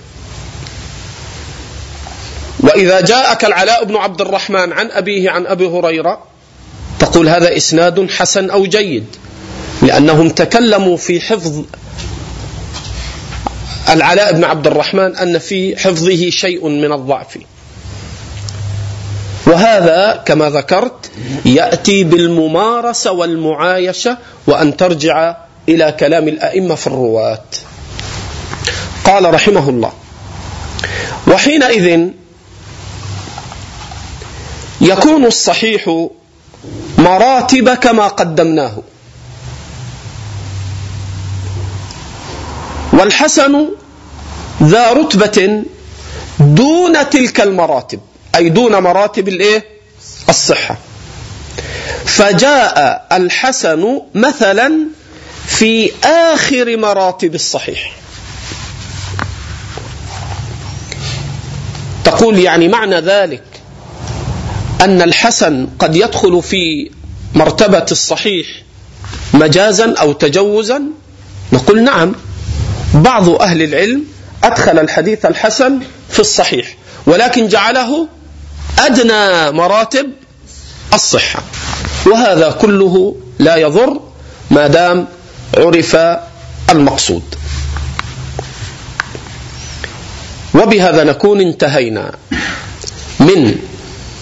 وإذا 2.61 3.01
جاءك 3.01 3.45
العلاء 3.45 3.85
بن 3.85 3.97
عبد 3.97 4.21
الرحمن 4.21 4.73
عن 4.73 4.91
أبيه 4.91 5.31
عن 5.31 5.47
أبي 5.47 5.67
هريرة 5.67 6.23
تقول 6.99 7.29
هذا 7.29 7.57
إسناد 7.57 8.11
حسن 8.11 8.51
أو 8.51 8.67
جيد 8.67 9.07
لأنهم 9.83 10.29
تكلموا 10.29 10.97
في 10.97 11.21
حفظ 11.21 11.65
العلاء 13.89 14.33
بن 14.33 14.45
عبد 14.45 14.67
الرحمن 14.67 15.17
أن 15.17 15.39
في 15.39 15.77
حفظه 15.77 16.31
شيء 16.31 16.69
من 16.69 16.93
الضعف. 16.93 17.39
وهذا 19.47 20.23
كما 20.27 20.51
ذكرت 20.51 21.11
يأتي 21.45 22.05
بالممارسة 22.05 23.13
والمعايشة 23.13 24.19
وأن 24.47 24.77
ترجع 24.77 25.37
إلى 25.69 25.97
كلام 26.01 26.29
الأئمة 26.29 26.75
في 26.75 26.87
الرواة. 26.87 27.45
قال 29.05 29.35
رحمه 29.35 29.69
الله 29.69 29.93
وحينئذ 31.27 32.09
يكون 34.81 35.25
الصحيح 35.25 36.09
مراتب 36.99 37.75
كما 37.75 38.09
قدمناه. 38.09 38.83
والحسن 42.93 43.69
ذا 44.63 44.93
رتبة 44.93 45.63
دون 46.39 47.11
تلك 47.11 47.41
المراتب 47.41 48.01
أي 48.37 48.49
دون 48.49 48.77
مراتب 48.77 49.29
الإيه؟ 49.29 49.65
الصحة. 50.29 50.77
فجاء 52.05 53.07
الحسن 53.13 54.01
مثلا 54.15 54.87
في 55.59 55.91
آخر 56.05 56.77
مراتب 56.77 57.35
الصحيح. 57.35 57.93
تقول 62.05 62.39
يعني 62.39 62.69
معنى 62.69 63.01
ذلك 63.01 63.43
أن 64.81 65.03
الحسن 65.03 65.69
قد 65.79 65.97
يدخل 65.97 66.43
في 66.43 66.91
مرتبة 67.35 67.87
الصحيح 67.91 68.47
مجازا 69.35 69.95
أو 70.01 70.13
تجوزا؟ 70.13 70.83
نقول 71.53 71.85
نعم. 71.85 72.15
بعض 72.95 73.29
أهل 73.29 73.63
العلم 73.63 74.05
أدخل 74.45 74.79
الحديث 74.79 75.27
الحسن 75.27 75.81
في 76.11 76.21
الصحيح 76.21 76.77
ولكن 77.07 77.49
جعله 77.49 78.09
أدنى 78.79 79.51
مراتب 79.51 80.07
الصحة. 80.95 81.43
وهذا 82.07 82.51
كله 82.51 83.17
لا 83.39 83.57
يضر 83.57 84.01
ما 84.51 84.67
دام 84.67 85.09
عرف 85.57 85.97
المقصود. 86.71 87.23
وبهذا 90.55 91.05
نكون 91.05 91.41
انتهينا 91.41 92.13
من 93.21 93.57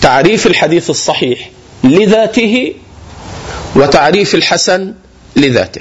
تعريف 0.01 0.47
الحديث 0.47 0.91
الصحيح 0.91 1.51
لذاته 1.85 2.75
وتعريف 3.77 4.35
الحسن 4.35 4.95
لذاته. 5.37 5.81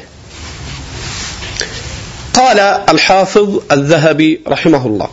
قال 2.34 2.60
الحافظ 2.90 3.60
الذهبي 3.72 4.42
رحمه 4.48 4.86
الله 4.86 5.08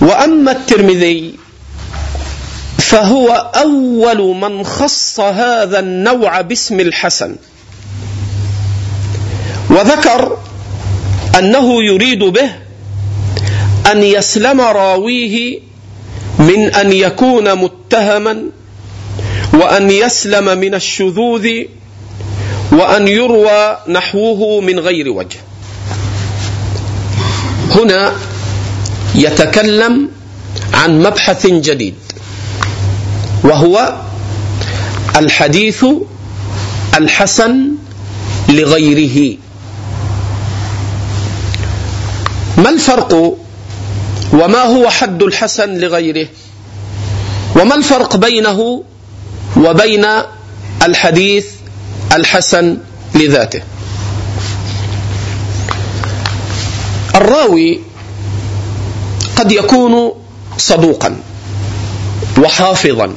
وأما 0.00 0.52
الترمذي 0.52 1.34
فهو 2.84 3.28
أول 3.56 4.36
من 4.36 4.64
خص 4.64 5.20
هذا 5.20 5.78
النوع 5.78 6.40
باسم 6.40 6.80
الحسن. 6.80 7.36
وذكر 9.70 10.38
أنه 11.38 11.84
يريد 11.84 12.18
به 12.18 12.50
أن 13.92 14.02
يسلم 14.02 14.60
راويه 14.60 15.60
من 16.38 16.74
أن 16.74 16.92
يكون 16.92 17.54
متهما 17.54 18.42
وأن 19.52 19.90
يسلم 19.90 20.58
من 20.58 20.74
الشذوذ 20.74 21.48
وأن 22.72 23.08
يروى 23.08 23.78
نحوه 23.88 24.60
من 24.60 24.78
غير 24.78 25.08
وجه. 25.08 25.38
هنا 27.70 28.12
يتكلم 29.14 30.08
عن 30.74 31.00
مبحث 31.02 31.46
جديد. 31.46 31.94
وهو 33.44 33.94
الحديث 35.16 35.84
الحسن 36.94 37.70
لغيره. 38.48 39.36
ما 42.58 42.70
الفرق 42.70 43.36
وما 44.32 44.62
هو 44.62 44.90
حد 44.90 45.22
الحسن 45.22 45.78
لغيره؟ 45.78 46.28
وما 47.56 47.74
الفرق 47.74 48.16
بينه 48.16 48.84
وبين 49.56 50.06
الحديث 50.82 51.46
الحسن 52.12 52.78
لذاته؟ 53.14 53.62
الراوي 57.14 57.80
قد 59.36 59.52
يكون 59.52 60.12
صدوقا 60.58 61.16
وحافظا. 62.38 63.14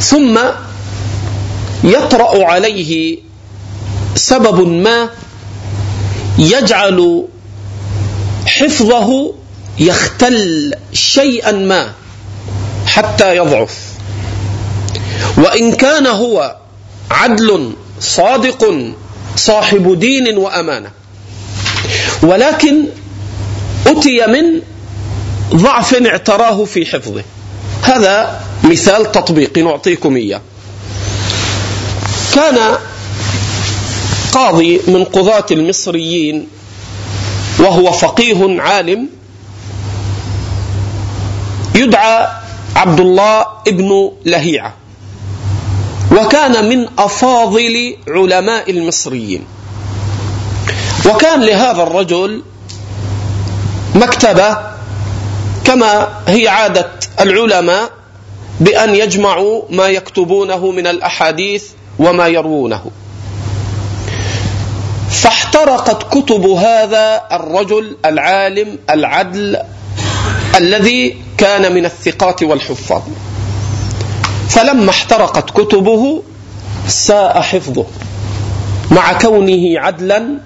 ثم 0.00 0.38
يطرا 1.84 2.44
عليه 2.44 3.18
سبب 4.14 4.68
ما 4.68 5.08
يجعل 6.38 7.24
حفظه 8.46 9.34
يختل 9.78 10.74
شيئا 10.92 11.52
ما 11.52 11.92
حتى 12.86 13.36
يضعف. 13.36 13.78
وإن 15.36 15.72
كان 15.72 16.06
هو 16.06 16.56
عدل 17.10 17.72
صادق 18.00 18.74
صاحب 19.36 19.98
دين 19.98 20.38
وأمانة 20.38 20.90
ولكن 22.22 22.84
أتي 23.86 24.26
من 24.26 24.60
ضعف 25.54 25.94
اعتراه 25.94 26.64
في 26.64 26.86
حفظه. 26.86 27.22
هذا 27.82 28.40
مثال 28.64 29.12
تطبيقي 29.12 29.62
نعطيكم 29.62 30.16
إياه. 30.16 30.40
كان 32.34 32.78
قاضي 34.32 34.80
من 34.88 35.04
قضاة 35.04 35.46
المصريين 35.50 36.48
وهو 37.58 37.92
فقيه 37.92 38.60
عالم 38.60 39.08
يدعى 41.74 42.28
عبد 42.76 43.00
الله 43.00 43.46
ابن 43.68 44.10
لهيعة 44.24 44.74
وكان 46.12 46.68
من 46.68 46.88
أفاضل 46.98 47.96
علماء 48.08 48.70
المصريين. 48.70 49.44
وكان 51.06 51.40
لهذا 51.40 51.82
الرجل 51.82 52.42
مكتبة 53.94 54.58
كما 55.64 56.08
هي 56.28 56.48
عادة 56.48 56.90
العلماء 57.20 57.90
بأن 58.60 58.94
يجمعوا 58.94 59.62
ما 59.70 59.86
يكتبونه 59.86 60.70
من 60.70 60.86
الأحاديث 60.86 61.64
وما 61.98 62.28
يروونه. 62.28 62.90
فاحترقت 65.10 66.02
كتب 66.02 66.46
هذا 66.46 67.22
الرجل 67.32 67.96
العالم 68.04 68.78
العدل 68.90 69.58
الذي 70.56 71.16
كان 71.38 71.74
من 71.74 71.84
الثقات 71.84 72.42
والحفاظ. 72.42 73.02
فلما 74.48 74.90
احترقت 74.90 75.50
كتبه 75.50 76.22
ساء 76.88 77.40
حفظه 77.40 77.86
مع 78.90 79.12
كونه 79.12 79.80
عدلا 79.80 80.38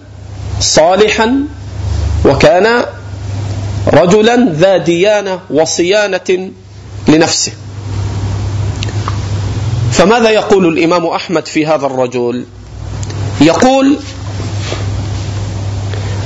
صالحا 0.61 1.45
وكان 2.25 2.85
رجلا 3.93 4.53
ذا 4.53 4.77
ديانة 4.77 5.41
وصيانة 5.51 6.51
لنفسه. 7.09 7.53
فماذا 9.93 10.31
يقول 10.31 10.67
الإمام 10.79 11.07
أحمد 11.07 11.47
في 11.47 11.67
هذا 11.67 11.87
الرجل؟ 11.87 12.45
يقول 13.41 13.99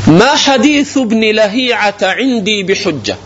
ما 0.07 0.35
حديث 0.37 0.98
ابن 0.98 1.20
لهيعة 1.20 1.94
عندي 2.03 2.62
بحجة 2.62 3.16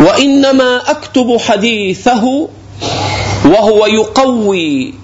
وإنما 0.00 0.90
أكتب 0.90 1.36
حديثه 1.48 2.48
وهو 3.44 3.86
يقوي 3.86 4.94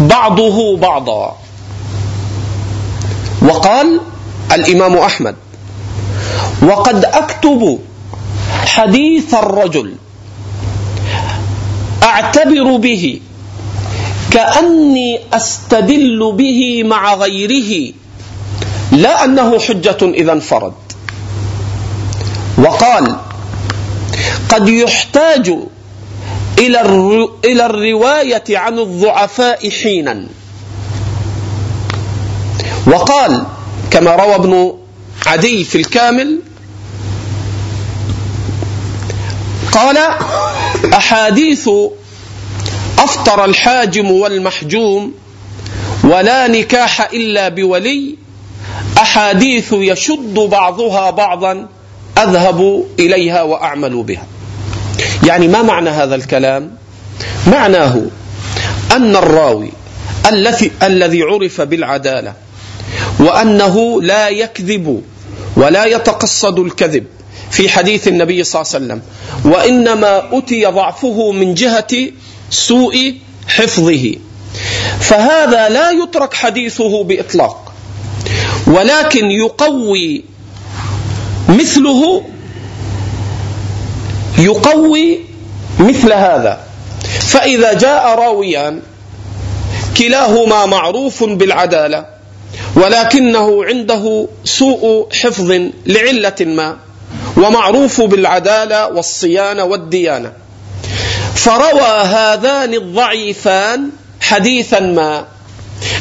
بعضه 0.00 0.76
بعضا. 0.76 1.36
وقال 3.42 4.00
الإمام 4.54 4.96
أحمد 4.96 5.36
وقد 6.62 7.04
أكتب 7.04 7.78
حديث 8.66 9.34
الرجل 9.34 9.94
أعتبر 12.06 12.76
به 12.76 13.20
كأني 14.30 15.20
أستدل 15.32 16.32
به 16.36 16.82
مع 16.84 17.14
غيره 17.14 17.92
لا 18.92 19.24
أنه 19.24 19.58
حجة 19.58 19.96
إذا 20.02 20.32
انفرد. 20.32 20.72
وقال 22.58 23.16
قد 24.48 24.68
يحتاج 24.68 25.54
إلى 26.58 26.80
إلى 27.44 27.66
الرواية 27.66 28.44
عن 28.50 28.78
الضعفاء 28.78 29.70
حينا. 29.70 30.26
وقال 32.86 33.42
كما 33.90 34.16
روى 34.16 34.34
ابن 34.34 34.72
عدي 35.26 35.64
في 35.64 35.78
الكامل 35.78 36.40
قال 39.72 39.98
أحاديث 40.94 41.68
أفطر 42.98 43.44
الحاجم 43.44 44.10
والمحجوم 44.10 45.14
ولا 46.04 46.48
نكاح 46.48 47.10
إلا 47.12 47.48
بولي 47.48 48.16
أحاديث 48.98 49.72
يشد 49.72 50.34
بعضها 50.34 51.10
بعضا 51.10 51.68
أذهب 52.18 52.84
إليها 52.98 53.42
وأعمل 53.42 54.02
بها. 54.02 54.26
يعني 55.26 55.48
ما 55.48 55.62
معنى 55.62 55.90
هذا 55.90 56.14
الكلام؟ 56.14 56.70
معناه 57.46 58.02
أن 58.92 59.16
الراوي 59.16 59.70
الذي 60.26 60.72
الذي 60.82 61.22
عرف 61.22 61.60
بالعدالة 61.60 62.32
وأنه 63.18 64.02
لا 64.02 64.28
يكذب 64.28 65.02
ولا 65.56 65.84
يتقصد 65.84 66.58
الكذب 66.58 67.04
في 67.50 67.68
حديث 67.68 68.08
النبي 68.08 68.44
صلى 68.44 68.62
الله 68.62 68.72
عليه 68.74 68.84
وسلم. 68.84 69.02
وإنما 69.52 70.38
اتي 70.38 70.66
ضعفه 70.66 71.32
من 71.32 71.54
جهة 71.54 72.10
سوء 72.50 73.14
حفظه. 73.48 74.14
فهذا 75.00 75.68
لا 75.68 75.90
يترك 75.90 76.34
حديثه 76.34 77.04
بإطلاق. 77.04 77.72
ولكن 78.66 79.30
يقوي 79.30 80.24
مثله 81.48 82.22
يقوي 84.38 85.20
مثل 85.80 86.12
هذا. 86.12 86.60
فإذا 87.20 87.72
جاء 87.72 88.18
راويان 88.18 88.80
كلاهما 89.96 90.66
معروف 90.66 91.24
بالعدالة 91.24 92.06
ولكنه 92.76 93.64
عنده 93.64 94.28
سوء 94.44 95.08
حفظ 95.12 95.52
لعلة 95.86 96.40
ما. 96.40 96.76
ومعروف 97.36 98.00
بالعدالة 98.00 98.86
والصيانة 98.86 99.64
والديانة. 99.64 100.32
فروى 101.34 102.02
هذان 102.04 102.74
الضعيفان 102.74 103.90
حديثا 104.20 104.80
ما. 104.80 105.24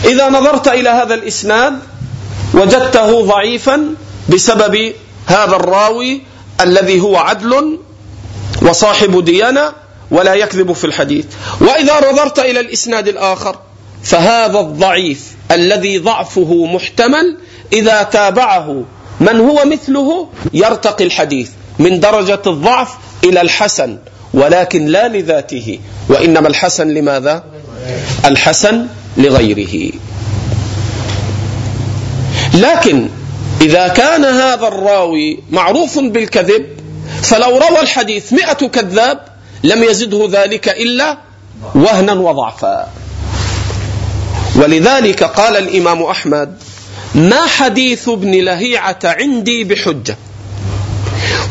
إذا 0.06 0.30
نظرت 0.30 0.68
إلى 0.68 0.90
هذا 0.90 1.14
الإسناد 1.14 1.80
وجدته 2.54 3.26
ضعيفا 3.26 3.96
بسبب 4.30 4.94
هذا 5.28 5.56
الراوي 5.56 6.22
الذي 6.62 7.00
هو 7.00 7.18
عدل 7.18 7.80
وصاحب 8.62 9.26
ديانة 9.26 9.74
ولا 10.12 10.34
يكذب 10.34 10.72
في 10.72 10.86
الحديث. 10.86 11.26
وإذا 11.62 12.12
نظرت 12.12 12.40
إلى 12.40 12.60
الإسناد 12.60 13.08
الآخر 13.08 13.56
فهذا 14.04 14.60
الضعيف 14.60 15.36
الذي 15.52 15.98
ضعفه 15.98 16.66
محتمل 16.66 17.38
إذا 17.74 18.04
تابعه 18.04 18.84
من 19.20 19.40
هو 19.40 19.66
مثله؟ 19.66 20.28
يرتقي 20.54 21.04
الحديث 21.04 21.50
من 21.80 22.00
درجة 22.00 22.42
الضعف 22.48 22.90
إلى 23.24 23.42
الحسن 23.42 23.98
ولكن 24.34 24.86
لا 24.86 25.08
لذاته. 25.08 25.80
وإنما 26.10 26.48
الحسن 26.48 26.88
لماذا؟ 26.88 27.44
الحسن 28.26 28.88
لغيره. 29.18 29.92
لكن 32.54 33.10
إذا 33.62 33.88
كان 33.88 34.26
هذا 34.26 34.68
الراوي 34.68 35.40
معروف 35.52 36.00
بالكذب 36.00 36.66
فلو 37.22 37.58
روى 37.58 37.82
الحديث 37.82 38.34
مئة 38.34 38.68
كذاب 38.68 39.20
لم 39.64 39.84
يزده 39.84 40.30
ذلك 40.32 40.70
إلا 40.70 41.18
وهنا 41.76 42.14
وضعفا. 42.14 42.88
ولذلك 44.56 45.24
قال 45.24 45.58
الإمام 45.58 46.04
أحمد 46.04 46.58
ما 47.16 47.46
حديث 47.48 48.10
ابن 48.10 48.32
لهيعة 48.32 49.00
عندي 49.04 49.64
بحجة. 49.64 50.18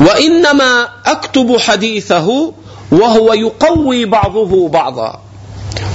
وإنما 0.00 0.88
أكتب 1.06 1.58
حديثه 1.58 2.52
وهو 2.92 3.32
يقوي 3.32 4.04
بعضه 4.04 4.68
بعضا. 4.68 5.20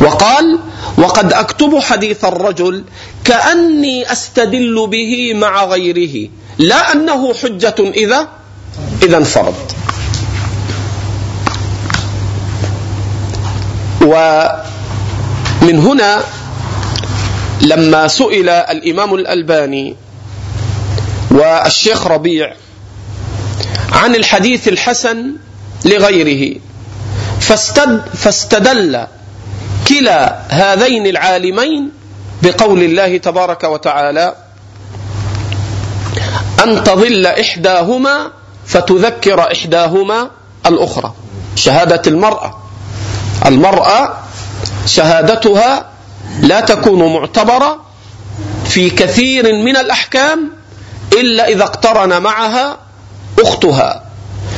وقال 0.01 0.59
وقد 0.97 1.33
أكتب 1.33 1.79
حديث 1.79 2.25
الرجل 2.25 2.83
كأني 3.23 4.11
أستدل 4.11 4.87
به 4.87 5.33
مع 5.33 5.65
غيره 5.65 6.29
لا 6.57 6.93
أنه 6.93 7.33
حجة 7.33 7.75
إذا 7.79 8.27
إذا 9.03 9.17
انفرد. 9.17 9.55
ومن 14.01 15.79
هنا 15.79 16.23
لما 17.61 18.07
سئل 18.07 18.49
الإمام 18.49 19.15
الألباني 19.15 19.95
والشيخ 21.31 22.07
ربيع 22.07 22.53
عن 23.91 24.15
الحديث 24.15 24.67
الحسن 24.67 25.33
لغيره 25.85 26.59
فاستد 27.39 28.01
فاستدل 28.13 29.07
كلا 29.87 30.39
هذين 30.49 31.07
العالمين 31.07 31.91
بقول 32.43 32.83
الله 32.83 33.17
تبارك 33.17 33.63
وتعالى 33.63 34.35
أن 36.63 36.83
تظل 36.83 37.25
إحداهما 37.25 38.31
فتذكر 38.65 39.51
إحداهما 39.51 40.29
الأخرى. 40.65 41.13
شهادة 41.55 42.01
المرأة 42.07 42.57
المرأة 43.45 44.17
شهادتها 44.85 45.88
لا 46.41 46.59
تكون 46.59 47.13
معتبرة 47.13 47.79
في 48.65 48.89
كثير 48.89 49.55
من 49.55 49.77
الأحكام 49.77 50.51
إلا 51.13 51.47
إذا 51.47 51.63
اقترن 51.63 52.21
معها 52.21 52.77
أختها 53.39 54.03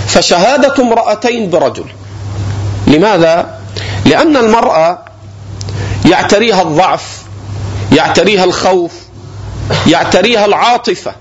فشهادة 0.07 0.83
امرأتين 0.83 1.49
برجل 1.49 1.85
لماذا؟ 2.87 3.59
لأن 4.05 4.37
المرأة 4.37 5.05
يعتريها 6.05 6.61
الضعف 6.61 7.21
يعتريها 7.91 8.43
الخوف 8.43 8.91
يعتريها 9.87 10.45
العاطفة 10.45 11.15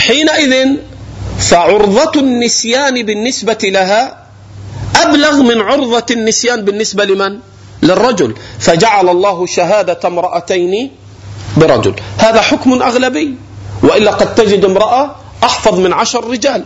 حينئذ 0.00 0.76
فعرضة 1.38 2.20
النسيان 2.20 3.02
بالنسبة 3.02 3.58
لها 3.62 4.24
أبلغ 4.96 5.42
من 5.42 5.60
عرضة 5.60 6.06
النسيان 6.10 6.64
بالنسبة 6.64 7.04
لمن؟ 7.04 7.38
للرجل. 7.84 8.34
فجعل 8.58 9.08
الله 9.08 9.46
شهادة 9.46 10.00
امرأتين 10.04 10.90
برجل. 11.56 11.94
هذا 12.18 12.40
حكم 12.40 12.82
أغلبي. 12.82 13.34
وإلا 13.82 14.10
قد 14.10 14.34
تجد 14.34 14.64
امرأة 14.64 15.16
أحفظ 15.44 15.78
من 15.78 15.92
عشر 15.92 16.30
رجال. 16.30 16.64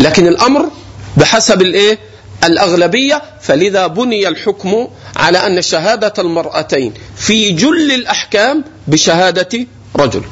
لكن 0.00 0.26
الأمر 0.26 0.68
بحسب 1.16 1.62
الإيه؟ 1.62 1.98
الأغلبية. 2.44 3.22
فلذا 3.40 3.86
بني 3.86 4.28
الحكم 4.28 4.88
على 5.16 5.38
أن 5.38 5.62
شهادة 5.62 6.12
المرأتين 6.18 6.94
في 7.16 7.50
جل 7.50 7.92
الأحكام 7.92 8.64
بشهادة 8.86 9.66
رجل. 9.96 10.22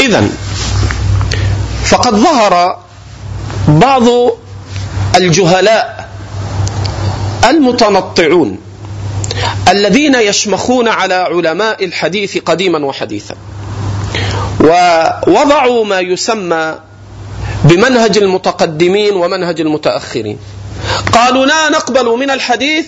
إذا 0.00 0.28
فقد 1.84 2.14
ظهر 2.14 2.78
بعض 3.68 4.02
الجهلاء 5.16 6.08
المتنطعون 7.44 8.58
الذين 9.68 10.14
يشمخون 10.14 10.88
على 10.88 11.14
علماء 11.14 11.84
الحديث 11.84 12.38
قديما 12.38 12.86
وحديثا. 12.86 13.34
ووضعوا 14.60 15.84
ما 15.84 16.00
يسمى 16.00 16.78
بمنهج 17.64 18.18
المتقدمين 18.18 19.14
ومنهج 19.14 19.60
المتأخرين. 19.60 20.38
قالوا 21.12 21.46
لا 21.46 21.68
نقبل 21.70 22.04
من 22.04 22.30
الحديث 22.30 22.86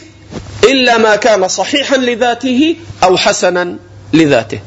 إلا 0.65 0.99
ما 0.99 1.17
كان 1.17 1.49
صحيحا 1.49 1.97
لذاته 1.97 2.77
أو 3.05 3.17
حسنا 3.17 3.77
لذاته. 4.13 4.61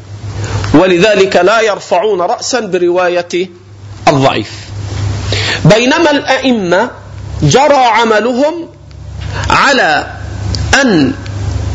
ولذلك 0.73 1.35
لا 1.35 1.61
يرفعون 1.61 2.21
رأسا 2.21 2.59
برواية 2.59 3.49
الضعيف. 4.07 4.51
بينما 5.65 6.11
الأئمة 6.11 6.91
جرى 7.43 7.75
عملهم 7.75 8.69
على 9.49 10.07
أن 10.81 11.13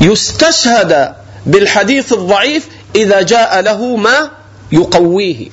يستشهد 0.03 1.15
بالحديث 1.47 2.13
الضعيف 2.13 2.69
إذا 2.95 3.23
جاء 3.23 3.61
له 3.61 3.97
ما 3.97 4.31
يقويه. 4.73 5.49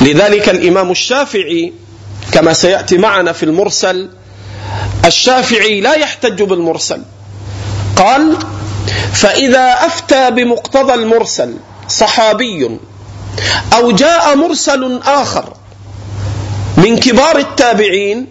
لذلك 0.00 0.48
الإمام 0.48 0.90
الشافعي 0.90 1.72
كما 2.32 2.52
سيأتي 2.52 2.98
معنا 2.98 3.32
في 3.32 3.42
المرسل 3.42 4.10
الشافعي 5.04 5.80
لا 5.80 5.94
يحتج 5.94 6.42
بالمرسل. 6.42 7.02
قال 7.96 8.36
فإذا 9.12 9.86
أفتى 9.86 10.30
بمقتضى 10.30 10.94
المرسل 10.94 11.54
صحابي 11.88 12.78
أو 13.72 13.90
جاء 13.90 14.36
مرسل 14.36 15.00
آخر 15.06 15.52
من 16.76 16.96
كبار 16.96 17.38
التابعين 17.38 18.26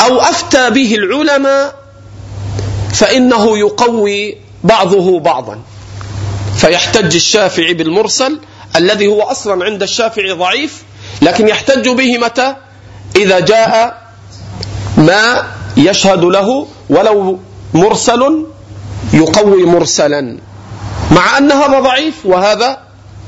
أو 0.00 0.20
أفتى 0.20 0.70
به 0.70 0.94
العلماء 0.94 1.83
فإنه 2.94 3.58
يقوي 3.58 4.36
بعضه 4.64 5.20
بعضا. 5.20 5.60
فيحتج 6.56 7.14
الشافعي 7.14 7.74
بالمرسل 7.74 8.40
الذي 8.76 9.06
هو 9.06 9.22
أصلا 9.22 9.64
عند 9.64 9.82
الشافعي 9.82 10.32
ضعيف 10.32 10.82
لكن 11.22 11.48
يحتج 11.48 11.88
به 11.88 12.18
متى؟ 12.18 12.56
إذا 13.16 13.40
جاء 13.40 14.02
ما 14.96 15.42
يشهد 15.76 16.24
له 16.24 16.66
ولو 16.90 17.38
مرسل 17.74 18.46
يقوي 19.12 19.64
مرسلا. 19.64 20.38
مع 21.10 21.38
أن 21.38 21.52
هذا 21.52 21.80
ضعيف 21.80 22.14
وهذا 22.24 22.78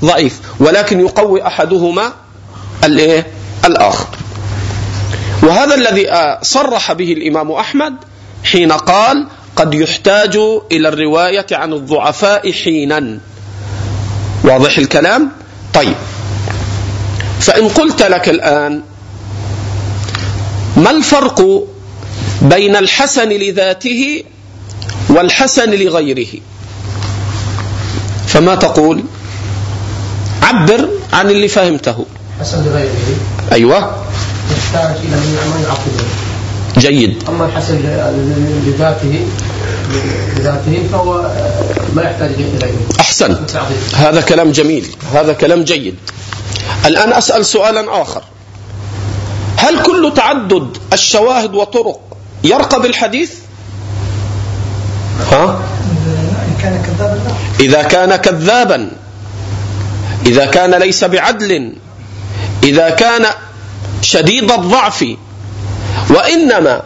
ضعيف 0.05 0.41
ولكن 0.61 1.01
يقوي 1.01 1.47
أحدهما 1.47 2.13
الإيه؟ 2.85 3.27
الآخر. 3.65 4.07
وهذا 5.43 5.75
الذي 5.75 6.07
صرح 6.43 6.93
به 6.93 7.13
الإمام 7.13 7.53
أحمد 7.53 7.95
حين 8.45 8.73
قال 8.73 9.27
قد 9.57 9.75
يحتاج 9.75 10.37
إلى 10.73 10.89
الرواية 10.89 11.47
عن 11.53 11.73
الضعفاء 11.73 12.53
حينا. 12.53 13.19
واضح 14.45 14.79
الكلام؟ 14.79 15.31
طيب. 15.75 15.95
فإن 17.41 17.69
قلت 17.69 18.03
لك 18.03 18.29
الآن 18.29 18.83
ما 20.77 20.91
الفرق 20.91 21.67
بين 22.43 22.77
الحسن 22.77 23.29
لذاته 23.29 24.25
والحسن 25.09 25.71
لغيره؟ 25.71 26.41
فما 28.27 28.55
تقول؟ 28.55 29.05
عبر 30.43 30.89
عن 31.13 31.31
اللي 31.31 31.49
فهمته. 31.49 32.07
حسن 32.41 32.65
لغيره. 32.65 33.17
أيوة. 33.53 34.05
يحتاج 34.51 34.97
إلى 34.97 35.17
من 35.17 35.65
يعقده 35.65 36.26
جيد. 36.79 37.23
أما 37.29 37.47
الحسن 37.47 37.79
لذاته 38.67 39.27
لذاته 40.37 40.89
فهو 40.93 41.31
ما 41.95 42.03
يحتاج 42.03 42.31
إليه. 42.31 42.75
أحسنت 43.01 43.57
هذا 43.95 44.21
كلام 44.21 44.53
جميل. 44.53 44.87
هذا 45.15 45.33
كلام 45.33 45.65
جيد. 45.65 45.95
الآن 46.87 47.13
أسأل 47.13 47.47
سؤالا 47.47 48.03
آخر. 48.03 48.23
هل 49.57 49.83
كل 49.83 50.13
تعدد 50.17 50.77
الشواهد 50.93 51.55
وطرق 51.55 52.01
يرقى 52.45 52.83
بالحديث؟ 52.83 53.33
ها؟ 55.33 55.61
إذا 57.61 57.83
كان 57.83 58.17
كذابا 58.17 58.91
إذا 60.27 60.47
كان 60.47 60.75
ليس 60.75 61.05
بعدل 61.05 61.73
إذا 62.63 62.91
كان 62.91 63.25
شديد 64.03 64.51
الضعف 64.53 65.05
وإنما 66.11 66.83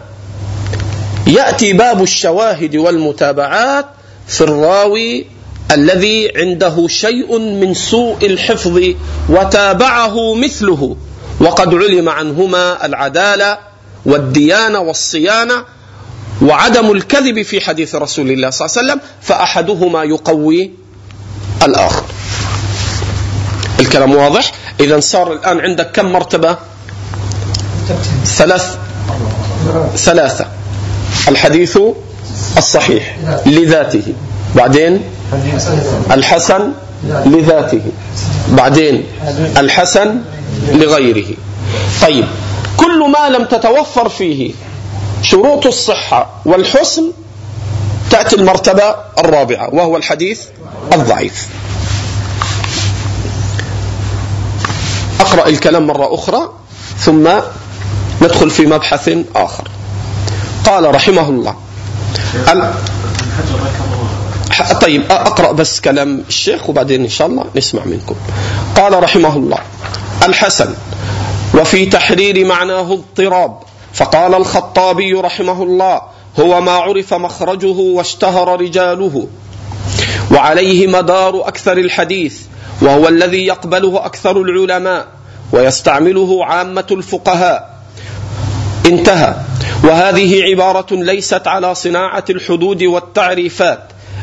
يأتي 1.26 1.72
باب 1.72 2.02
الشواهد 2.02 2.76
والمتابعات 2.76 3.86
في 4.26 4.40
الراوي 4.40 5.26
الذي 5.70 6.32
عنده 6.36 6.88
شيء 6.88 7.38
من 7.38 7.74
سوء 7.74 8.26
الحفظ 8.26 8.80
وتابعه 9.28 10.34
مثله 10.34 10.96
وقد 11.40 11.74
علم 11.74 12.08
عنهما 12.08 12.86
العدالة 12.86 13.58
والديانة 14.06 14.80
والصيانة 14.80 15.64
وعدم 16.42 16.90
الكذب 16.92 17.42
في 17.42 17.60
حديث 17.60 17.94
رسول 17.94 18.30
الله 18.30 18.50
صلى 18.50 18.66
الله 18.66 18.78
عليه 18.78 18.92
وسلم 18.92 19.00
فأحدهما 19.22 20.04
يقوي 20.04 20.70
الآخر. 21.62 22.04
الكلام 23.80 24.16
واضح؟ 24.16 24.52
اذا 24.80 25.00
صار 25.00 25.32
الآن 25.32 25.60
عندك 25.60 25.90
كم 25.92 26.12
مرتبة؟ 26.12 26.56
ثلاث 28.24 28.78
ثلاثة. 29.96 30.46
الحديث 31.28 31.78
الصحيح 32.58 33.16
لذاته. 33.46 34.14
بعدين 34.56 35.00
الحسن 36.10 36.72
لذاته. 37.04 37.82
بعدين 38.48 39.04
الحسن 39.56 40.20
لغيره. 40.72 41.34
طيب 42.02 42.24
كل 42.76 43.10
ما 43.10 43.28
لم 43.28 43.44
تتوفر 43.44 44.08
فيه 44.08 44.52
شروط 45.22 45.66
الصحة 45.66 46.30
والحسن 46.44 47.12
تأتي 48.10 48.36
المرتبة 48.36 48.94
الرابعة 49.18 49.74
وهو 49.74 49.96
الحديث 49.96 50.40
الضعيف. 50.92 51.48
أقرأ 55.20 55.48
الكلام 55.48 55.86
مرة 55.86 56.14
أخرى 56.14 56.50
ثم 56.98 57.28
ندخل 58.22 58.50
في 58.50 58.66
مبحث 58.66 59.10
آخر. 59.34 59.68
قال 60.64 60.94
رحمه 60.94 61.28
الله. 61.28 61.54
طيب 64.80 65.12
أقرأ 65.12 65.52
بس 65.52 65.80
كلام 65.80 66.24
الشيخ 66.28 66.70
وبعدين 66.70 67.02
إن 67.02 67.08
شاء 67.08 67.26
الله 67.26 67.44
نسمع 67.56 67.84
منكم. 67.84 68.14
قال 68.76 69.02
رحمه 69.02 69.36
الله 69.36 69.58
الحسن 70.22 70.74
وفي 71.54 71.86
تحرير 71.86 72.46
معناه 72.46 72.92
اضطراب. 72.92 73.58
فقال 73.94 74.34
الخطابي 74.34 75.12
رحمه 75.12 75.62
الله 75.62 76.02
هو 76.40 76.60
ما 76.60 76.72
عرف 76.72 77.14
مخرجه 77.14 77.66
واشتهر 77.66 78.60
رجاله. 78.60 79.26
وعليه 80.30 80.86
مدار 80.86 81.48
أكثر 81.48 81.72
الحديث 81.72 82.40
وهو 82.82 83.08
الذي 83.08 83.46
يقبله 83.46 84.06
أكثر 84.06 84.42
العلماء 84.42 85.06
ويستعمله 85.52 86.44
عامة 86.44 86.86
الفقهاء. 86.90 87.69
انتهى. 88.86 89.34
وهذه 89.84 90.42
عبارة 90.44 90.86
ليست 90.90 91.46
على 91.46 91.74
صناعة 91.74 92.24
الحدود 92.30 92.82
والتعريفات 92.82 93.80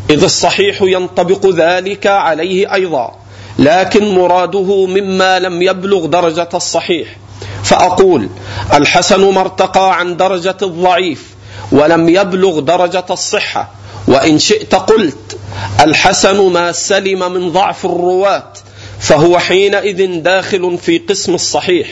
إذ 0.09 0.23
الصحيح 0.23 0.81
ينطبق 0.81 1.45
ذلك 1.45 2.07
عليه 2.07 2.73
أيضا 2.73 3.15
لكن 3.59 4.15
مراده 4.15 4.85
مما 4.85 5.39
لم 5.39 5.61
يبلغ 5.61 6.05
درجة 6.05 6.49
الصحيح. 6.53 7.15
فأقول 7.63 8.29
الحسن 8.73 9.33
ما 9.33 9.41
ارتقى 9.41 9.99
عن 9.99 10.17
درجة 10.17 10.57
الضعيف 10.61 11.23
ولم 11.71 12.09
يبلغ 12.09 12.59
درجة 12.59 13.05
الصحة. 13.09 13.71
وإن 14.07 14.39
شئت 14.39 14.75
قلت 14.75 15.39
الحسن 15.81 16.51
ما 16.51 16.71
سلم 16.71 17.31
من 17.31 17.51
ضعف 17.51 17.85
الرواة 17.85 18.53
فهو 18.99 19.39
حينئذ 19.39 20.21
داخل 20.21 20.77
في 20.77 20.97
قسم 20.97 21.35
الصحيح. 21.35 21.87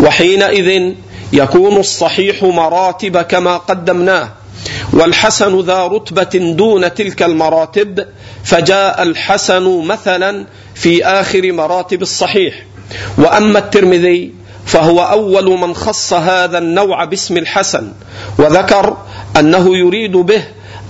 وحينئذ 0.00 0.94
يكون 1.32 1.76
الصحيح 1.76 2.42
مراتب 2.42 3.22
كما 3.22 3.56
قدمناه 3.56 4.28
والحسن 4.92 5.60
ذا 5.60 5.86
رتبة 5.86 6.54
دون 6.54 6.94
تلك 6.94 7.22
المراتب 7.22 8.06
فجاء 8.44 9.02
الحسن 9.02 9.82
مثلا 9.82 10.46
في 10.74 11.04
آخر 11.04 11.52
مراتب 11.52 12.02
الصحيح. 12.02 12.54
وأما 13.18 13.58
الترمذي 13.58 14.32
فهو 14.66 15.00
أول 15.00 15.58
من 15.58 15.74
خص 15.74 16.12
هذا 16.12 16.58
النوع 16.58 17.04
باسم 17.04 17.36
الحسن 17.36 17.92
وذكر 18.38 18.96
أنه 19.38 19.76
يريد 19.76 20.12
به 20.12 20.42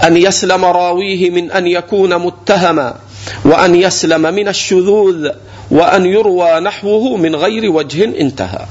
أن 0.05 0.17
يسلم 0.17 0.65
راويه 0.65 1.31
من 1.31 1.51
أن 1.51 1.67
يكون 1.67 2.19
متهما 2.19 2.95
وأن 3.45 3.75
يسلم 3.75 4.23
من 4.23 4.49
الشذوذ 4.49 5.29
وأن 5.71 6.07
يروى 6.07 6.61
نحوه 6.61 7.17
من 7.17 7.37
غير 7.37 7.71
وجه 7.71 8.05
انتهى. 8.05 8.67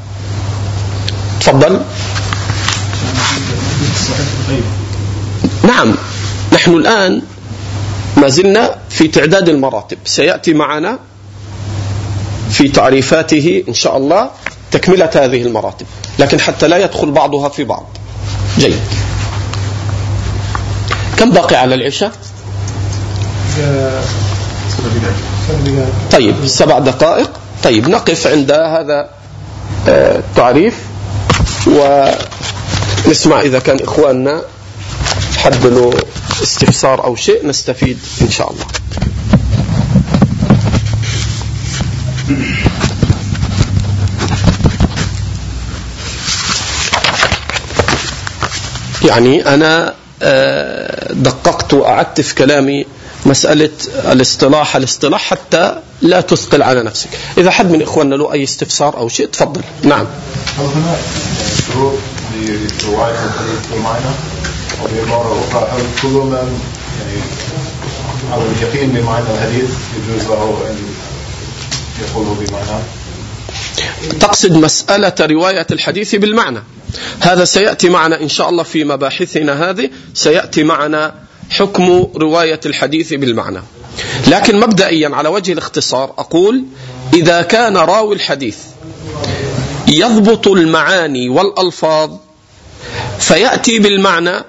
تفضل. 1.40 1.82
نعم. 5.64 5.96
نحن 6.54 6.74
الآن 6.74 7.22
ما 8.18 8.28
زلنا 8.28 8.76
في 8.90 9.08
تعداد 9.08 9.50
المراتب. 9.50 9.98
سيأتي 10.06 10.54
معنا 10.54 11.00
في 12.52 12.68
تعريفاته 12.68 13.64
إن 13.68 13.74
شاء 13.74 13.98
الله 13.98 14.30
تكملة 14.72 15.10
هذه 15.16 15.42
المراتب. 15.42 15.86
لكن 16.20 16.40
حتى 16.40 16.68
لا 16.68 16.78
يدخل 16.78 17.12
بعضها 17.12 17.50
في 17.50 17.64
بعض. 17.64 17.86
جيد. 18.58 18.80
كم 21.18 21.32
باقي 21.32 21.56
على 21.56 21.76
العشاء؟ 21.76 22.12
طيب 26.12 26.36
سبع 26.46 26.80
دقائق. 26.80 27.32
طيب 27.64 27.90
نقف 27.90 28.28
عند 28.28 28.52
هذا 28.52 29.10
التعريف 29.88 30.89
ونسمع 31.68 33.42
إذا 33.42 33.60
كان 33.60 33.80
إخواننا 33.84 34.42
حد 35.38 35.66
له 35.66 35.94
استفسار 36.44 37.04
أو 37.04 37.16
شيء 37.16 37.48
نستفيد 37.48 38.00
إن 38.22 38.32
شاء 38.32 38.52
الله. 38.52 38.66
يعني 49.04 49.54
أنا 49.54 49.94
آه، 50.22 51.14
دققت 51.14 51.74
وأعدت 51.74 52.22
في 52.22 52.36
كلامي 52.36 52.86
مسألة 53.26 53.70
الاصطلاح 54.12 54.76
الاصطلاح 54.76 55.22
حتى 55.22 55.82
لا 56.02 56.22
تثقل 56.22 56.62
على 56.62 56.84
نفسك. 56.84 57.10
إذا 57.38 57.52
حد 57.52 57.72
من 57.72 57.82
إخواننا 57.82 58.16
له 58.16 58.34
أي 58.34 58.44
استفسار 58.44 58.98
أو 58.98 59.10
شيء 59.10 59.28
تفضل. 59.28 59.62
نعم. 59.84 60.06
هل 60.58 60.66
هناك 60.66 61.00
شروط 61.74 61.94
لرواية 62.36 63.26
الحديث 63.26 63.72
بالمعنى 63.72 64.12
أو 64.82 64.88
بعبارة 64.96 65.46
أخرى 65.50 65.70
هل 65.72 65.84
كل 66.02 66.08
من 66.08 66.60
يعني 67.00 67.22
على 68.32 68.42
اليقين 68.44 68.90
بمعنى 68.90 69.26
الحديث 69.36 69.70
يجوز 69.98 70.28
له 70.28 70.62
أن 70.70 70.78
بمعنى؟ 72.16 72.84
تقصد 74.20 74.52
مسألة 74.52 75.14
رواية 75.22 75.68
الحديث 75.72 76.16
بالمعنى. 76.16 76.60
هذا 77.20 77.46
سيأتي 77.46 77.90
معنا 77.90 78.22
إن 78.22 78.30
شاء 78.30 78.50
الله 78.50 78.64
في 78.64 78.84
مباحثنا 78.84 79.70
هذه. 79.70 79.90
سيأتي 80.14 80.64
معنا 80.64 81.14
حكم 81.50 82.08
رواية 82.16 82.60
الحديث 82.66 83.14
بالمعنى. 83.14 83.62
لكن 84.28 84.60
مبدئيا 84.60 85.10
على 85.16 85.30
وجه 85.30 85.54
الاختصار 85.54 86.14
أقول 86.18 86.64
إذا 87.14 87.42
كان 87.42 87.78
راوي 87.78 88.16
الحديث 88.16 88.58
يضبط 89.88 90.48
المعاني 90.48 91.30
والألفاظ 91.30 92.12
فيأتي 93.20 93.80
بالمعنى 93.80 94.44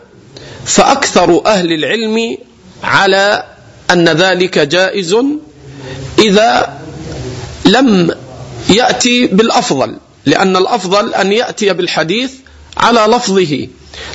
فأكثر 0.64 1.46
أهل 1.46 1.72
العلم 1.72 2.36
على 2.84 3.44
أن 3.90 4.08
ذلك 4.08 4.58
جائز 4.58 5.16
إذا 6.18 6.78
لم 7.64 8.14
يأتي 8.68 9.26
بالأفضل 9.26 9.96
لأن 10.26 10.56
الأفضل 10.56 11.14
أن 11.14 11.32
يأتي 11.32 11.72
بالحديث 11.72 12.32
على 12.76 13.00
لفظه 13.00 13.68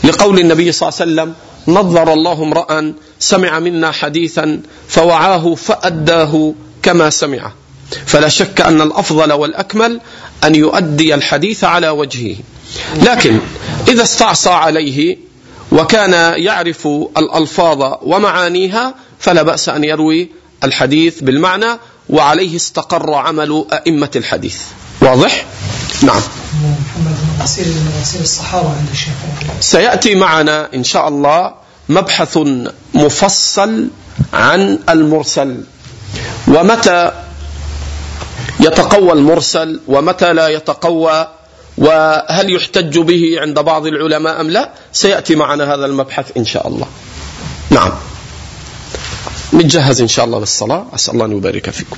لقول 0.03 0.39
النبي 0.39 0.71
صلى 0.71 0.89
الله 0.89 1.01
عليه 1.01 1.11
وسلم 1.11 1.33
نظر 1.67 2.13
الله 2.13 2.43
امرأ 2.43 2.93
سمع 3.19 3.59
منا 3.59 3.91
حديثا 3.91 4.61
فوعاه 4.87 5.55
فأداه 5.55 6.53
كما 6.83 7.09
سمعه 7.09 7.53
فلا 8.05 8.29
شك 8.29 8.61
أن 8.61 8.81
الأفضل 8.81 9.33
والأكمل 9.33 10.01
أن 10.43 10.55
يؤدي 10.55 11.15
الحديث 11.15 11.63
على 11.63 11.89
وجهه. 11.89 12.35
لكن 12.95 13.39
إذا 13.87 14.03
استعصى 14.03 14.49
عليه 14.49 15.17
وكان 15.71 16.43
يعرف 16.43 16.87
الألفاظ 17.17 17.93
ومعانيها 18.01 18.95
فلا 19.19 19.41
بأس 19.43 19.69
أن 19.69 19.83
يروي 19.83 20.29
الحديث 20.63 21.19
بالمعنى 21.21 21.79
وعليه 22.09 22.55
استقر 22.55 23.13
عمل 23.13 23.65
أئمة 23.73 24.11
الحديث. 24.15 24.57
واضح؟ 25.05 25.45
نعم. 26.01 26.21
سيأتي 29.59 30.15
معنا 30.15 30.69
إن 30.73 30.83
شاء 30.83 31.07
الله 31.07 31.53
مبحث 31.89 32.39
مفصل 32.93 33.87
عن 34.33 34.79
المرسل. 34.89 35.63
ومتى 36.47 37.11
يتقوى 38.59 39.11
المرسل؟ 39.11 39.79
ومتى 39.87 40.33
لا 40.33 40.47
يتقوى؟ 40.47 41.27
وهل 41.77 42.55
يحتج 42.55 42.99
به 42.99 43.35
عند 43.41 43.59
بعض 43.59 43.85
العلماء 43.85 44.41
أم 44.41 44.49
لا؟ 44.49 44.69
سيأتي 44.93 45.35
معنا 45.35 45.73
هذا 45.73 45.85
المبحث 45.85 46.25
إن 46.37 46.45
شاء 46.45 46.67
الله. 46.67 46.87
نعم. 47.69 47.91
نتجهز 49.53 50.01
إن 50.01 50.07
شاء 50.07 50.25
الله 50.25 50.39
للصلاة. 50.39 50.85
أسأل 50.95 51.13
الله 51.13 51.25
أن 51.25 51.31
يبارك 51.31 51.69
فيكم. 51.69 51.97